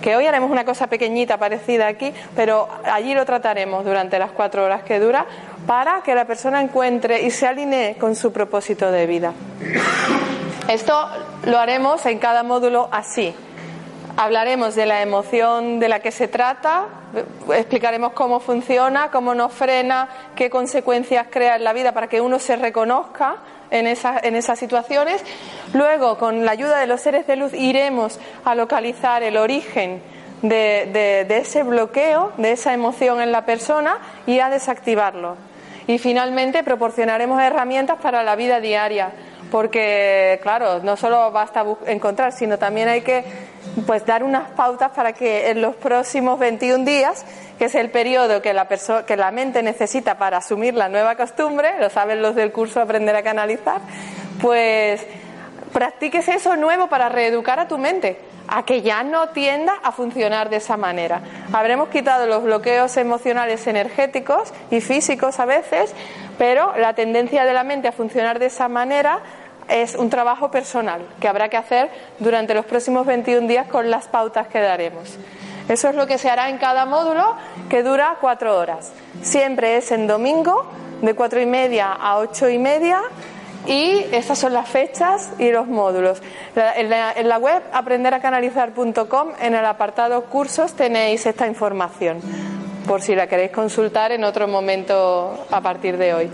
que 0.02 0.16
hoy 0.16 0.26
haremos 0.26 0.52
una 0.52 0.66
cosa 0.66 0.88
pequeñita 0.88 1.38
parecida 1.38 1.88
aquí, 1.88 2.14
pero 2.36 2.68
allí 2.86 3.14
lo 3.14 3.26
trataremos 3.26 3.86
durante 3.86 4.20
las 4.20 4.32
cuatro 4.32 4.64
horas 4.64 4.84
que 4.84 5.00
dura, 5.00 5.26
para 5.66 6.02
que 6.02 6.16
la 6.16 6.26
persona 6.26 6.62
encuentre 6.62 7.22
y 7.22 7.32
se 7.32 7.48
alinee 7.48 7.96
con 7.98 8.16
su 8.16 8.32
propósito 8.32 8.92
de 8.92 9.06
vida. 9.06 9.34
Esto 10.68 11.08
lo 11.46 11.60
haremos 11.60 12.06
en 12.06 12.20
cada 12.20 12.44
módulo 12.44 12.90
así. 12.92 13.34
Hablaremos 14.18 14.76
de 14.76 14.86
la 14.86 15.02
emoción 15.02 15.80
de 15.80 15.90
la 15.90 16.00
que 16.00 16.12
se 16.12 16.28
trata, 16.28 16.86
explicaremos 17.54 18.14
cómo 18.14 18.40
funciona, 18.40 19.12
cómo 19.12 19.36
nos 19.36 19.54
frena, 19.54 20.10
qué 20.36 20.50
consecuencias 20.50 21.28
crea 21.30 21.56
en 21.56 21.64
la 21.64 21.74
vida 21.74 21.92
para 21.92 22.08
que 22.08 22.20
uno 22.20 22.40
se 22.40 22.56
reconozca 22.56 23.38
en, 23.72 23.88
en 23.88 24.36
esas 24.36 24.60
situaciones. 24.60 25.24
Luego, 25.74 26.18
con 26.18 26.46
la 26.46 26.52
ayuda 26.52 26.80
de 26.80 26.88
los 26.88 27.02
seres 27.02 27.28
de 27.28 27.36
luz, 27.36 27.54
iremos 27.54 28.20
a 28.46 28.56
localizar 28.56 29.24
el 29.24 29.38
origen 29.38 30.02
de, 30.42 31.26
de 31.28 31.38
ese 31.38 31.64
bloqueo, 31.64 32.32
de 32.38 32.52
esa 32.52 32.74
emoción 32.74 33.22
en 33.22 33.32
la 33.32 33.46
persona 33.46 33.98
y 34.26 34.40
a 34.40 34.50
desactivarlo. 34.50 35.36
Y 35.88 36.00
finalmente 36.00 36.64
proporcionaremos 36.64 37.42
herramientas 37.42 37.98
para 38.02 38.22
la 38.22 38.36
vida 38.36 38.60
diaria, 38.60 39.12
porque 39.50 40.38
claro, 40.44 40.80
no 40.84 40.98
solo 40.98 41.32
basta 41.32 41.66
encontrar, 41.86 42.34
sino 42.34 42.58
también 42.58 42.90
hay 42.90 43.02
que 43.02 43.24
pues 43.86 44.06
dar 44.06 44.24
unas 44.24 44.52
pautas 44.52 44.92
para 44.92 45.14
que 45.14 45.50
en 45.50 45.62
los 45.62 45.76
próximos 45.76 46.40
21 46.40 46.84
días, 46.84 47.26
que 47.58 47.66
es 47.66 47.76
el 47.76 47.90
periodo 47.90 48.42
que 48.42 48.54
la, 48.54 48.68
que 48.68 49.18
la 49.18 49.32
mente 49.32 49.64
necesita 49.64 50.18
para 50.18 50.38
asumir 50.38 50.74
la 50.74 50.90
nueva 50.90 51.16
costumbre, 51.16 51.80
lo 51.80 51.90
saben 51.90 52.22
los 52.22 52.36
del 52.36 52.52
curso 52.52 52.82
Aprender 52.82 53.16
a 53.16 53.24
Canalizar, 53.24 53.82
pues 54.42 55.06
practiques 55.74 56.28
eso 56.28 56.56
nuevo 56.56 56.88
para 56.88 57.10
reeducar 57.10 57.60
a 57.60 57.68
tu 57.68 57.78
mente, 57.78 58.20
a 58.48 58.64
que 58.64 58.82
ya 58.82 59.04
no 59.04 59.30
tienda 59.30 59.74
a 59.84 59.92
funcionar 59.92 60.50
de 60.50 60.58
esa 60.58 60.78
manera. 60.78 61.22
Habremos 61.52 61.90
quitado 61.90 62.26
los 62.28 62.44
bloqueos 62.44 62.96
emocionales 62.98 63.68
energéticos 63.68 64.54
y 64.72 64.82
físicos 64.82 65.40
a 65.40 65.46
veces, 65.46 65.94
pero 66.38 66.74
la 66.78 66.94
tendencia 66.94 67.46
de 67.46 67.54
la 67.54 67.64
mente 67.64 67.88
a 67.88 67.92
funcionar 67.92 68.40
de 68.40 68.48
esa 68.48 68.68
manera 68.70 69.20
es 69.68 69.96
un 69.96 70.10
trabajo 70.10 70.50
personal 70.50 71.02
que 71.20 71.28
habrá 71.28 71.50
que 71.50 71.58
hacer 71.58 71.90
durante 72.20 72.54
los 72.54 72.66
próximos 72.66 73.06
21 73.06 73.48
días 73.48 73.68
con 73.68 73.90
las 73.90 74.08
pautas 74.08 74.48
que 74.48 74.62
daremos. 74.62 75.18
Eso 75.70 75.90
es 75.90 75.96
lo 75.96 76.08
que 76.08 76.18
se 76.18 76.30
hará 76.30 76.50
en 76.50 76.58
cada 76.58 76.86
módulo 76.86 77.36
que 77.70 77.84
dura 77.84 78.18
cuatro 78.22 78.58
horas. 78.58 78.92
Siempre 79.22 79.78
es 79.78 79.92
en 79.92 80.08
domingo 80.08 80.66
de 81.02 81.14
cuatro 81.14 81.42
y 81.42 81.46
media 81.46 81.92
a 81.92 82.18
ocho 82.18 82.50
y 82.50 82.58
media 82.58 83.02
y 83.66 84.06
estas 84.14 84.40
son 84.40 84.54
las 84.54 84.70
fechas 84.70 85.32
y 85.40 85.52
los 85.52 85.68
módulos. 85.68 86.22
En 86.56 86.90
la, 86.90 87.38
web 87.38 87.62
aprenderacanalizar.com, 87.74 89.30
en 89.42 89.56
el 89.56 89.66
apartado 89.66 90.24
cursos, 90.26 90.74
tenéis 90.74 91.26
esta 91.26 91.48
información, 91.48 92.20
por 92.88 93.02
si 93.02 93.14
la 93.14 93.28
queréis 93.28 93.52
consultar 93.52 94.14
en 94.14 94.24
otro 94.24 94.48
momento 94.48 95.46
a 95.52 95.60
partir 95.62 95.98
de 95.98 96.14
hoy. 96.14 96.30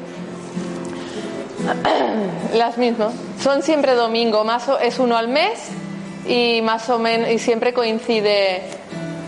Las 2.54 2.78
mismas. 2.78 3.14
Son 3.40 3.64
siempre 3.64 3.96
domingo, 3.96 4.44
más 4.44 4.70
es 4.82 5.00
uno 5.00 5.18
al 5.18 5.28
mes 5.28 5.70
y 6.28 6.62
más 6.62 6.90
o 6.90 7.00
menos 7.00 7.30
y 7.30 7.40
siempre 7.40 7.74
coincide 7.74 8.62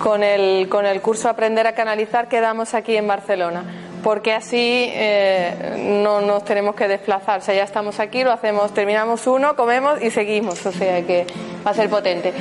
con 0.05 0.21
el, 0.21 0.69
con 0.69 0.85
el 0.85 1.01
curso 1.01 1.29
Aprender 1.29 1.65
a 1.65 1.73
Canalizar 1.73 2.27
que 2.27 2.39
damos 2.39 2.75
aquí 2.75 2.95
en 2.95 3.07
Barcelona 3.07 3.63
porque 4.03 4.33
así 4.33 4.87
eh, 4.93 5.97
no 6.03 6.21
nos 6.21 6.45
tenemos 6.45 6.75
que 6.75 6.87
desplazar. 6.87 7.39
O 7.39 7.41
sea, 7.41 7.55
ya 7.55 7.63
estamos 7.63 7.99
aquí, 7.99 8.23
lo 8.23 8.31
hacemos, 8.31 8.71
terminamos 8.71 9.25
uno, 9.25 9.55
comemos 9.55 9.99
y 10.03 10.11
seguimos. 10.11 10.63
O 10.63 10.71
sea 10.71 11.01
que 11.01 11.25
va 11.65 11.71
a 11.71 11.73
ser 11.73 11.89
potente. 11.89 12.31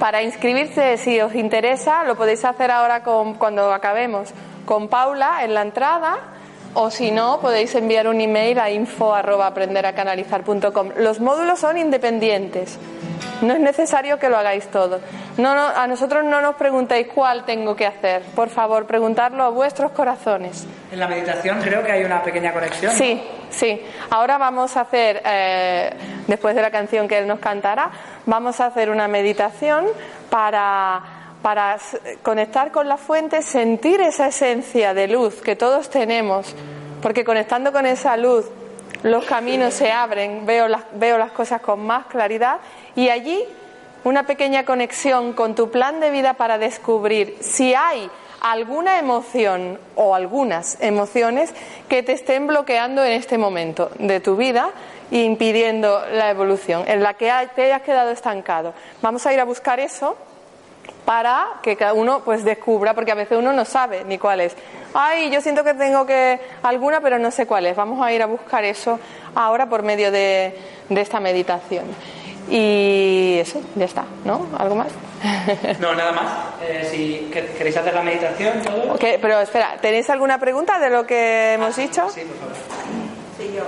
Para 0.00 0.24
inscribirse, 0.24 0.96
si 0.96 1.20
os 1.20 1.36
interesa, 1.36 2.02
lo 2.02 2.16
podéis 2.16 2.44
hacer 2.44 2.72
ahora 2.72 3.04
con, 3.04 3.34
cuando 3.34 3.72
acabemos 3.72 4.30
con 4.66 4.88
Paula 4.88 5.44
en 5.44 5.54
la 5.54 5.62
entrada. 5.62 6.18
O 6.74 6.90
si 6.90 7.12
no, 7.12 7.38
podéis 7.40 7.72
enviar 7.76 8.08
un 8.08 8.20
email 8.20 8.58
a 8.58 8.72
info@aprenderacanalizar.com. 8.72 10.88
Los 10.96 11.20
módulos 11.20 11.60
son 11.60 11.78
independientes. 11.78 12.80
No 13.42 13.54
es 13.54 13.60
necesario 13.60 14.18
que 14.18 14.28
lo 14.28 14.38
hagáis 14.38 14.68
todo. 14.68 15.00
No, 15.36 15.54
no, 15.54 15.66
a 15.66 15.86
nosotros 15.88 16.24
no 16.24 16.40
nos 16.40 16.54
preguntéis 16.54 17.08
cuál 17.08 17.44
tengo 17.44 17.74
que 17.74 17.86
hacer. 17.86 18.22
Por 18.36 18.48
favor, 18.48 18.86
preguntarlo 18.86 19.42
a 19.42 19.48
vuestros 19.48 19.90
corazones. 19.90 20.64
En 20.92 21.00
la 21.00 21.08
meditación 21.08 21.60
creo 21.60 21.84
que 21.84 21.90
hay 21.90 22.04
una 22.04 22.22
pequeña 22.22 22.52
conexión. 22.52 22.92
Sí, 22.92 23.20
sí. 23.50 23.82
Ahora 24.10 24.38
vamos 24.38 24.76
a 24.76 24.82
hacer, 24.82 25.22
eh, 25.24 25.90
después 26.28 26.54
de 26.54 26.62
la 26.62 26.70
canción 26.70 27.08
que 27.08 27.18
él 27.18 27.26
nos 27.26 27.40
cantará, 27.40 27.90
vamos 28.26 28.60
a 28.60 28.66
hacer 28.66 28.90
una 28.90 29.08
meditación 29.08 29.86
para, 30.30 31.02
para 31.42 31.78
conectar 32.22 32.70
con 32.70 32.88
la 32.88 32.96
fuente, 32.96 33.42
sentir 33.42 34.00
esa 34.00 34.28
esencia 34.28 34.94
de 34.94 35.08
luz 35.08 35.42
que 35.42 35.56
todos 35.56 35.90
tenemos. 35.90 36.54
Porque 37.02 37.24
conectando 37.24 37.72
con 37.72 37.86
esa 37.86 38.16
luz 38.16 38.46
los 39.02 39.24
caminos 39.24 39.74
se 39.74 39.90
abren, 39.90 40.46
veo 40.46 40.68
las, 40.68 40.82
veo 40.92 41.18
las 41.18 41.32
cosas 41.32 41.60
con 41.60 41.84
más 41.84 42.06
claridad 42.06 42.58
y 42.96 43.08
allí 43.08 43.44
una 44.04 44.24
pequeña 44.24 44.64
conexión 44.64 45.32
con 45.32 45.54
tu 45.54 45.70
plan 45.70 46.00
de 46.00 46.10
vida 46.10 46.34
para 46.34 46.58
descubrir 46.58 47.36
si 47.40 47.74
hay 47.74 48.10
alguna 48.40 48.98
emoción 48.98 49.78
o 49.94 50.14
algunas 50.14 50.76
emociones 50.80 51.54
que 51.88 52.02
te 52.02 52.12
estén 52.12 52.48
bloqueando 52.48 53.04
en 53.04 53.12
este 53.12 53.38
momento 53.38 53.90
de 53.98 54.18
tu 54.18 54.36
vida 54.36 54.70
e 55.12 55.22
impidiendo 55.22 56.02
la 56.12 56.30
evolución, 56.30 56.84
en 56.88 57.02
la 57.02 57.14
que 57.14 57.30
te 57.54 57.64
hayas 57.64 57.82
quedado 57.82 58.10
estancado. 58.10 58.74
Vamos 59.00 59.24
a 59.26 59.32
ir 59.32 59.38
a 59.38 59.44
buscar 59.44 59.78
eso 59.78 60.16
para 61.04 61.46
que 61.62 61.76
cada 61.76 61.92
uno 61.92 62.22
pues 62.24 62.44
descubra, 62.44 62.94
porque 62.94 63.12
a 63.12 63.14
veces 63.14 63.38
uno 63.38 63.52
no 63.52 63.64
sabe 63.64 64.04
ni 64.04 64.18
cuál 64.18 64.40
es. 64.40 64.56
Ay, 64.94 65.30
yo 65.30 65.40
siento 65.40 65.64
que 65.64 65.74
tengo 65.74 66.06
que 66.06 66.40
alguna, 66.62 67.00
pero 67.00 67.18
no 67.18 67.30
sé 67.30 67.46
cuál 67.46 67.66
es. 67.66 67.76
Vamos 67.76 68.04
a 68.04 68.12
ir 68.12 68.22
a 68.22 68.26
buscar 68.26 68.64
eso 68.64 68.98
ahora 69.34 69.68
por 69.68 69.82
medio 69.82 70.10
de, 70.10 70.56
esta 70.90 71.20
meditación. 71.20 71.84
Y 72.48 73.38
eso, 73.38 73.60
ya 73.76 73.84
está, 73.84 74.04
¿no? 74.24 74.46
¿Algo 74.58 74.74
más? 74.74 74.88
No, 75.80 75.94
nada 75.94 76.12
más. 76.12 76.26
Eh, 76.62 76.88
si 76.90 77.30
queréis 77.30 77.76
hacer 77.76 77.94
la 77.94 78.02
meditación, 78.02 78.60
todo. 78.62 78.94
Okay, 78.94 79.18
pero 79.20 79.40
espera, 79.40 79.76
¿tenéis 79.80 80.10
alguna 80.10 80.38
pregunta 80.38 80.78
de 80.78 80.90
lo 80.90 81.06
que 81.06 81.54
hemos 81.54 81.76
dicho? 81.76 82.08
Sí, 82.10 82.22
por 82.22 82.36
favor. 82.36 82.56
Sí, 83.38 83.52
yo. 83.54 83.64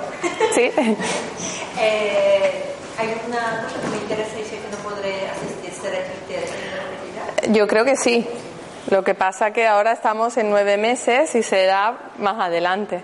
Sí. 0.52 0.62
eh, 1.80 2.64
hay 2.98 3.08
una 3.26 3.62
cosa 3.62 3.80
que 3.80 3.88
me 3.88 3.96
interesa 3.96 4.38
y 4.40 4.44
sé 4.44 4.58
que 4.58 4.68
no 4.70 4.76
podré 4.88 5.28
asistir. 5.28 5.70
¿Será 5.70 5.98
que 5.98 7.52
yo 7.52 7.66
creo 7.66 7.84
que 7.84 7.96
sí. 7.96 8.26
Lo 8.90 9.02
que 9.02 9.14
pasa 9.14 9.50
que 9.52 9.66
ahora 9.66 9.92
estamos 9.92 10.36
en 10.36 10.50
nueve 10.50 10.76
meses 10.76 11.34
y 11.34 11.42
será 11.42 12.10
más 12.18 12.38
adelante. 12.38 13.02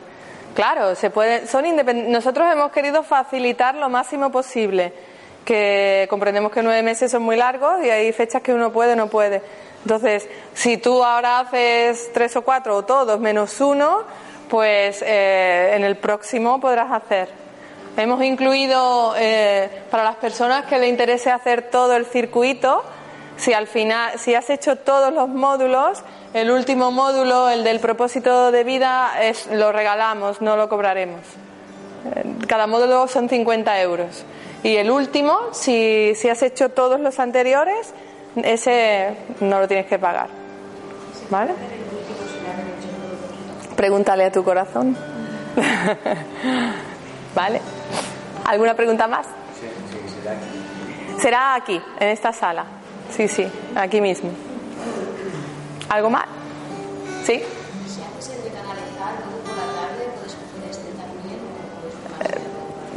Claro, 0.55 0.95
se 0.95 1.11
puede, 1.11 1.47
son 1.47 1.65
nosotros 2.11 2.47
hemos 2.53 2.71
querido 2.73 3.03
facilitar 3.03 3.75
lo 3.77 3.89
máximo 3.89 4.31
posible, 4.31 4.93
que 5.45 6.07
comprendemos 6.11 6.53
que 6.53 6.63
nueve 6.63 6.83
meses 6.83 7.11
son 7.11 7.23
muy 7.23 7.37
largos 7.37 7.85
y 7.85 7.91
hay 7.91 8.13
fechas 8.13 8.43
que 8.43 8.53
uno 8.53 8.73
puede 8.73 8.93
o 8.93 8.97
no 8.97 9.09
puede. 9.09 9.43
Entonces, 9.83 10.29
si 10.55 10.77
tú 10.77 11.03
ahora 11.03 11.41
haces 11.41 12.11
tres 12.13 12.37
o 12.37 12.43
cuatro 12.43 12.77
o 12.77 12.85
todos 12.85 13.19
menos 13.19 13.61
uno, 13.61 14.03
pues 14.49 15.03
eh, 15.03 15.73
en 15.75 15.85
el 15.85 15.97
próximo 15.97 16.61
podrás 16.61 16.93
hacer. 16.93 17.29
Hemos 17.97 18.23
incluido 18.23 19.15
eh, 19.17 19.69
para 19.91 20.05
las 20.05 20.17
personas 20.17 20.67
que 20.67 20.79
le 20.79 20.89
interese 20.89 21.31
hacer 21.31 21.71
todo 21.71 21.97
el 21.97 22.07
circuito, 22.07 22.83
si 23.37 23.53
al 23.53 23.67
final, 23.67 24.19
si 24.19 24.35
has 24.35 24.51
hecho 24.51 24.77
todos 24.77 25.13
los 25.13 25.29
módulos, 25.29 26.03
el 26.35 26.51
último 26.51 26.91
módulo, 26.91 27.49
el 27.49 27.65
del 27.65 27.81
propósito 27.81 28.53
de 28.53 28.65
vida, 28.65 29.13
es, 29.21 29.47
lo 29.49 29.73
regalamos, 29.73 30.41
no 30.41 30.57
lo 30.57 30.69
cobraremos. 30.69 31.21
Eh, 32.15 32.25
cada 32.47 32.67
módulo 32.67 33.09
son 33.09 33.29
50 33.29 33.81
euros. 33.81 34.25
Y 34.63 34.77
el 34.77 34.91
último, 34.91 35.39
si, 35.53 36.15
si 36.15 36.29
has 36.29 36.43
hecho 36.43 36.69
todos 36.69 37.01
los 37.01 37.19
anteriores, 37.19 37.95
ese 38.37 39.17
no 39.41 39.61
lo 39.61 39.69
tienes 39.69 39.87
que 39.87 39.99
pagar. 39.99 40.29
¿Vale? 41.31 41.53
Pregúntale 43.77 44.25
a 44.25 44.33
tu 44.33 44.45
corazón. 44.45 44.97
¿Vale? 47.35 47.61
¿Alguna 48.45 48.75
pregunta 48.75 49.07
más? 49.07 49.27
Será 51.19 51.55
aquí, 51.55 51.81
en 51.99 52.09
esta 52.09 52.33
sala. 52.33 52.65
Sí, 53.17 53.29
sí, 53.29 53.47
aquí 53.75 54.01
mismo. 54.01 54.31
¿Algo 55.89 56.11
más? 56.11 56.27
¿Sí? 57.25 57.43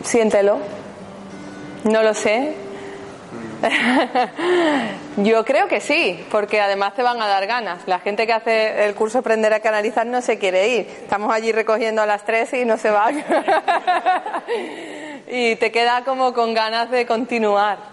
siéntelo. 0.03 0.59
No 1.83 2.01
lo 2.01 2.13
sé. 2.13 2.55
Yo 5.17 5.45
creo 5.45 5.67
que 5.67 5.79
sí, 5.79 6.25
porque 6.29 6.59
además 6.59 6.95
te 6.95 7.03
van 7.03 7.21
a 7.21 7.27
dar 7.27 7.45
ganas. 7.47 7.87
La 7.87 7.99
gente 7.99 8.25
que 8.25 8.33
hace 8.33 8.85
el 8.85 8.95
curso 8.95 9.19
Aprender 9.19 9.53
a 9.53 9.59
Canalizar 9.59 10.05
no 10.05 10.21
se 10.21 10.37
quiere 10.37 10.67
ir. 10.69 10.87
Estamos 11.03 11.33
allí 11.33 11.51
recogiendo 11.51 12.01
a 12.01 12.05
las 12.05 12.25
tres 12.25 12.53
y 12.53 12.65
no 12.65 12.77
se 12.77 12.89
van. 12.89 13.23
y 15.27 15.55
te 15.55 15.71
queda 15.71 16.03
como 16.03 16.33
con 16.33 16.53
ganas 16.53 16.91
de 16.91 17.05
continuar. 17.05 17.92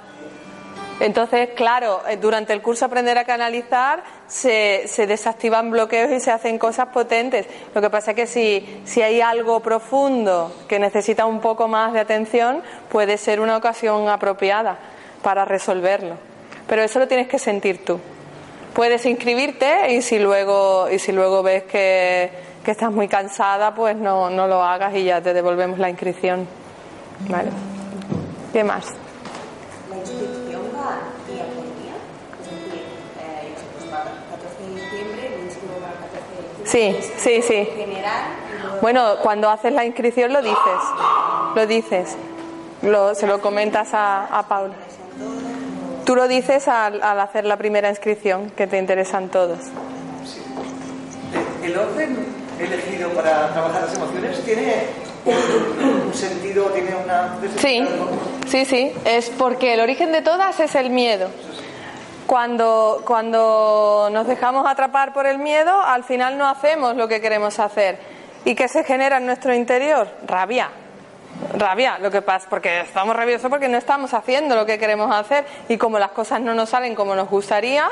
Entonces, 1.00 1.48
claro, 1.56 2.02
eh, 2.06 2.18
durante 2.18 2.52
el 2.52 2.60
curso 2.60 2.84
Aprender 2.84 3.16
a 3.16 3.24
Canalizar 3.24 4.02
se, 4.28 4.86
desactivan 5.08 5.70
bloqueos 5.70 6.12
y 6.12 6.20
se 6.20 6.30
hacen 6.30 6.58
cosas 6.58 6.88
potentes. 6.88 7.46
Lo 7.74 7.80
que 7.80 7.88
pasa 7.88 8.10
es 8.10 8.16
que 8.16 8.26
si, 8.26 8.82
si 8.84 9.00
hay 9.00 9.22
algo 9.22 9.60
profundo 9.60 10.54
que 10.68 10.78
necesita 10.78 11.24
un 11.24 11.40
poco 11.40 11.68
más 11.68 11.94
de 11.94 12.00
atención, 12.00 12.62
puede 12.90 13.16
ser 13.16 13.40
una 13.40 13.56
ocasión 13.56 14.08
apropiada 14.10 14.76
para 15.22 15.46
resolverlo. 15.46 16.16
Pero 16.68 16.82
eso 16.82 16.98
lo 16.98 17.08
tienes 17.08 17.28
que 17.28 17.38
sentir 17.38 17.82
tú. 17.82 17.98
Puedes 18.74 19.04
inscribirte 19.06 19.94
y 19.94 20.02
si 20.02 20.18
luego, 20.18 20.88
y 20.90 20.98
si 20.98 21.12
luego 21.12 21.42
ves 21.42 21.64
que, 21.64 22.30
que 22.62 22.70
estás 22.70 22.92
muy 22.92 23.08
cansada, 23.08 23.74
pues 23.74 23.96
no, 23.96 24.28
no 24.28 24.46
lo 24.46 24.62
hagas 24.62 24.94
y 24.94 25.04
ya 25.04 25.22
te 25.22 25.32
devolvemos 25.32 25.78
la 25.78 25.88
inscripción. 25.88 26.46
¿Vale? 27.28 27.50
¿Qué 28.52 28.62
más? 28.64 28.86
Sí, 36.70 36.96
sí, 37.16 37.42
sí. 37.42 37.68
Bueno, 38.80 39.16
cuando 39.22 39.50
haces 39.50 39.72
la 39.72 39.84
inscripción 39.84 40.32
lo 40.32 40.40
dices, 40.40 40.80
lo 41.54 41.66
dices, 41.66 42.16
lo, 42.82 43.14
se 43.14 43.26
lo 43.26 43.40
comentas 43.40 43.92
a, 43.92 44.26
a 44.26 44.46
Paula. 44.46 44.74
Tú 46.04 46.16
lo 46.16 46.28
dices 46.28 46.68
al, 46.68 47.02
hacer 47.02 47.44
la 47.44 47.56
primera 47.56 47.88
inscripción, 47.88 48.50
que 48.50 48.66
te 48.66 48.78
interesan 48.78 49.28
todos. 49.28 49.58
¿El 51.62 51.76
orden 51.76 52.26
elegido 52.58 53.10
para 53.10 53.52
trabajar 53.52 53.82
las 53.82 53.96
emociones 53.96 54.44
tiene 54.44 54.86
un 55.24 56.14
sentido, 56.14 56.64
tiene 56.66 56.94
una... 56.94 57.36
Sí, 57.58 57.86
sí, 58.46 58.64
sí, 58.64 58.92
es 59.04 59.30
porque 59.30 59.74
el 59.74 59.80
origen 59.80 60.12
de 60.12 60.22
todas 60.22 60.58
es 60.60 60.74
el 60.74 60.90
miedo. 60.90 61.28
Cuando, 62.30 63.02
cuando 63.04 64.08
nos 64.12 64.24
dejamos 64.24 64.64
atrapar 64.64 65.12
por 65.12 65.26
el 65.26 65.40
miedo, 65.40 65.72
al 65.82 66.04
final 66.04 66.38
no 66.38 66.48
hacemos 66.48 66.94
lo 66.94 67.08
que 67.08 67.20
queremos 67.20 67.58
hacer. 67.58 67.98
¿Y 68.44 68.54
qué 68.54 68.68
se 68.68 68.84
genera 68.84 69.16
en 69.16 69.26
nuestro 69.26 69.52
interior? 69.52 70.06
Rabia. 70.28 70.70
Rabia, 71.54 71.98
lo 71.98 72.08
que 72.08 72.22
pasa, 72.22 72.46
porque 72.48 72.82
estamos 72.82 73.16
rabiosos 73.16 73.50
porque 73.50 73.68
no 73.68 73.76
estamos 73.76 74.14
haciendo 74.14 74.54
lo 74.54 74.64
que 74.64 74.78
queremos 74.78 75.12
hacer 75.12 75.44
y 75.68 75.76
como 75.76 75.98
las 75.98 76.12
cosas 76.12 76.40
no 76.40 76.54
nos 76.54 76.68
salen 76.68 76.94
como 76.94 77.16
nos 77.16 77.28
gustaría, 77.28 77.88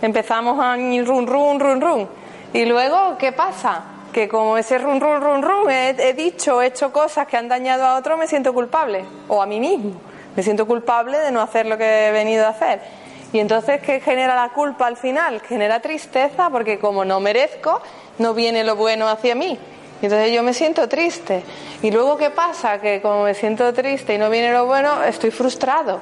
empezamos 0.00 0.58
a 0.58 0.76
run, 0.76 1.26
run, 1.26 1.60
run, 1.60 1.80
run. 1.82 2.08
Y 2.54 2.64
luego, 2.64 3.18
¿qué 3.18 3.32
pasa? 3.32 3.82
Que 4.10 4.26
como 4.26 4.56
ese 4.56 4.78
run, 4.78 5.02
run, 5.02 5.20
run, 5.20 5.42
run, 5.42 5.70
he, 5.70 5.90
he 5.90 6.14
dicho, 6.14 6.62
he 6.62 6.68
hecho 6.68 6.90
cosas 6.90 7.26
que 7.26 7.36
han 7.36 7.46
dañado 7.46 7.84
a 7.84 7.96
otro, 7.96 8.16
me 8.16 8.26
siento 8.26 8.54
culpable. 8.54 9.04
O 9.28 9.42
a 9.42 9.44
mí 9.44 9.60
mismo. 9.60 10.00
Me 10.34 10.42
siento 10.42 10.66
culpable 10.66 11.18
de 11.18 11.30
no 11.30 11.42
hacer 11.42 11.66
lo 11.66 11.76
que 11.76 12.08
he 12.08 12.10
venido 12.10 12.46
a 12.46 12.50
hacer. 12.50 12.99
Y 13.32 13.38
entonces, 13.38 13.80
¿qué 13.80 14.00
genera 14.00 14.34
la 14.34 14.48
culpa 14.50 14.86
al 14.86 14.96
final? 14.96 15.40
Genera 15.40 15.80
tristeza 15.80 16.50
porque 16.50 16.78
como 16.78 17.04
no 17.04 17.20
merezco, 17.20 17.80
no 18.18 18.34
viene 18.34 18.64
lo 18.64 18.76
bueno 18.76 19.08
hacia 19.08 19.34
mí. 19.34 19.58
Y 20.02 20.06
entonces 20.06 20.32
yo 20.32 20.42
me 20.42 20.54
siento 20.54 20.88
triste. 20.88 21.42
Y 21.82 21.90
luego, 21.90 22.16
¿qué 22.16 22.30
pasa? 22.30 22.80
Que 22.80 23.00
como 23.00 23.24
me 23.24 23.34
siento 23.34 23.72
triste 23.72 24.14
y 24.14 24.18
no 24.18 24.30
viene 24.30 24.52
lo 24.52 24.66
bueno, 24.66 25.02
estoy 25.04 25.30
frustrado. 25.30 26.00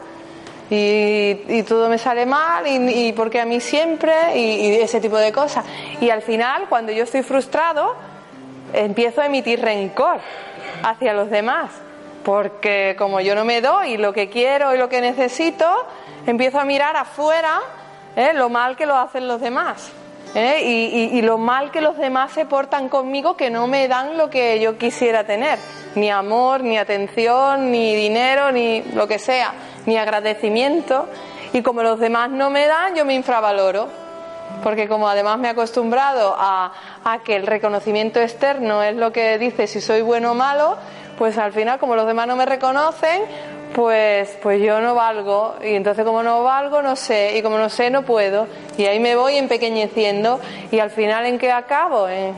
Y, 0.70 1.62
todo 1.62 1.88
me 1.88 1.96
sale 1.96 2.26
mal 2.26 2.66
y, 2.66 3.12
porque 3.14 3.40
a 3.40 3.46
mí 3.46 3.58
siempre 3.58 4.36
y, 4.36 4.74
ese 4.74 5.00
tipo 5.00 5.16
de 5.16 5.32
cosas. 5.32 5.64
Y 6.00 6.10
al 6.10 6.22
final, 6.22 6.66
cuando 6.68 6.92
yo 6.92 7.04
estoy 7.04 7.22
frustrado, 7.22 7.94
empiezo 8.72 9.20
a 9.22 9.26
emitir 9.26 9.60
rencor 9.60 10.18
hacia 10.82 11.12
los 11.12 11.30
demás. 11.30 11.70
Porque 12.24 12.94
como 12.98 13.20
yo 13.20 13.34
no 13.34 13.44
me 13.44 13.60
doy 13.60 13.96
lo 13.96 14.12
que 14.12 14.28
quiero 14.28 14.74
y 14.74 14.78
lo 14.78 14.88
que 14.88 15.00
necesito, 15.00 15.86
empiezo 16.26 16.58
a 16.58 16.64
mirar 16.64 16.96
afuera 16.96 17.60
¿eh? 18.16 18.32
lo 18.34 18.48
mal 18.48 18.76
que 18.76 18.86
lo 18.86 18.96
hacen 18.96 19.28
los 19.28 19.40
demás. 19.40 19.90
¿eh? 20.34 21.10
Y, 21.12 21.22
lo 21.22 21.38
mal 21.38 21.70
que 21.70 21.80
los 21.80 21.96
demás 21.96 22.32
se 22.32 22.44
portan 22.44 22.88
conmigo 22.88 23.36
que 23.36 23.50
no 23.50 23.66
me 23.66 23.88
dan 23.88 24.16
lo 24.18 24.30
que 24.30 24.60
yo 24.60 24.78
quisiera 24.78 25.24
tener. 25.24 25.58
Ni 25.94 26.10
amor, 26.10 26.62
ni 26.62 26.78
atención, 26.78 27.70
ni 27.70 27.94
dinero, 27.94 28.52
ni 28.52 28.82
lo 28.94 29.08
que 29.08 29.18
sea, 29.18 29.52
ni 29.86 29.96
agradecimiento. 29.96 31.08
Y 31.52 31.62
como 31.62 31.82
los 31.82 31.98
demás 31.98 32.30
no 32.30 32.50
me 32.50 32.66
dan, 32.66 32.94
yo 32.94 33.04
me 33.04 33.14
infravaloro. 33.14 33.88
Porque 34.62 34.88
como 34.88 35.08
además 35.08 35.38
me 35.38 35.48
he 35.48 35.50
acostumbrado 35.50 36.34
a, 36.36 36.72
a 37.04 37.18
que 37.20 37.36
el 37.36 37.46
reconocimiento 37.46 38.20
externo 38.20 38.82
es 38.82 38.96
lo 38.96 39.12
que 39.12 39.38
dice 39.38 39.66
si 39.66 39.80
soy 39.80 40.02
bueno 40.02 40.32
o 40.32 40.34
malo, 40.34 40.76
pues 41.18 41.36
al 41.36 41.52
final 41.52 41.78
como 41.78 41.96
los 41.96 42.06
demás 42.06 42.26
no 42.26 42.36
me 42.36 42.46
reconocen, 42.46 43.22
pues, 43.78 44.36
pues 44.42 44.60
yo 44.60 44.80
no 44.80 44.96
valgo 44.96 45.54
y 45.62 45.74
entonces 45.74 46.04
como 46.04 46.24
no 46.24 46.42
valgo 46.42 46.82
no 46.82 46.96
sé 46.96 47.38
y 47.38 47.42
como 47.42 47.58
no 47.58 47.68
sé 47.68 47.90
no 47.90 48.02
puedo. 48.02 48.48
Y 48.76 48.86
ahí 48.86 48.98
me 48.98 49.14
voy 49.14 49.36
empequeñeciendo 49.36 50.40
y 50.72 50.80
al 50.80 50.90
final 50.90 51.26
en 51.26 51.38
qué 51.38 51.52
acabo 51.52 52.08
¿Eh? 52.08 52.32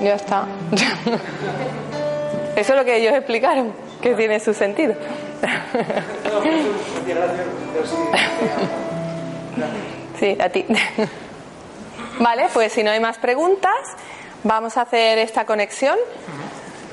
ya 0.00 0.14
está. 0.14 0.44
Eso 2.54 2.72
es 2.72 2.78
lo 2.78 2.84
que 2.84 2.98
ellos 2.98 3.14
explicaron 3.14 3.72
que 4.00 4.14
tiene 4.14 4.38
su 4.38 4.54
sentido. 4.54 4.94
Sí 10.20 10.38
a 10.40 10.48
ti. 10.48 10.64
Vale 12.20 12.46
pues 12.54 12.72
si 12.72 12.84
no 12.84 12.92
hay 12.92 13.00
más 13.00 13.18
preguntas 13.18 13.72
vamos 14.44 14.76
a 14.76 14.82
hacer 14.82 15.18
esta 15.18 15.44
conexión 15.44 15.96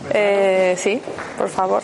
eh, 0.10 0.76
sí, 0.78 1.02
por 1.38 1.50
favor. 1.50 1.84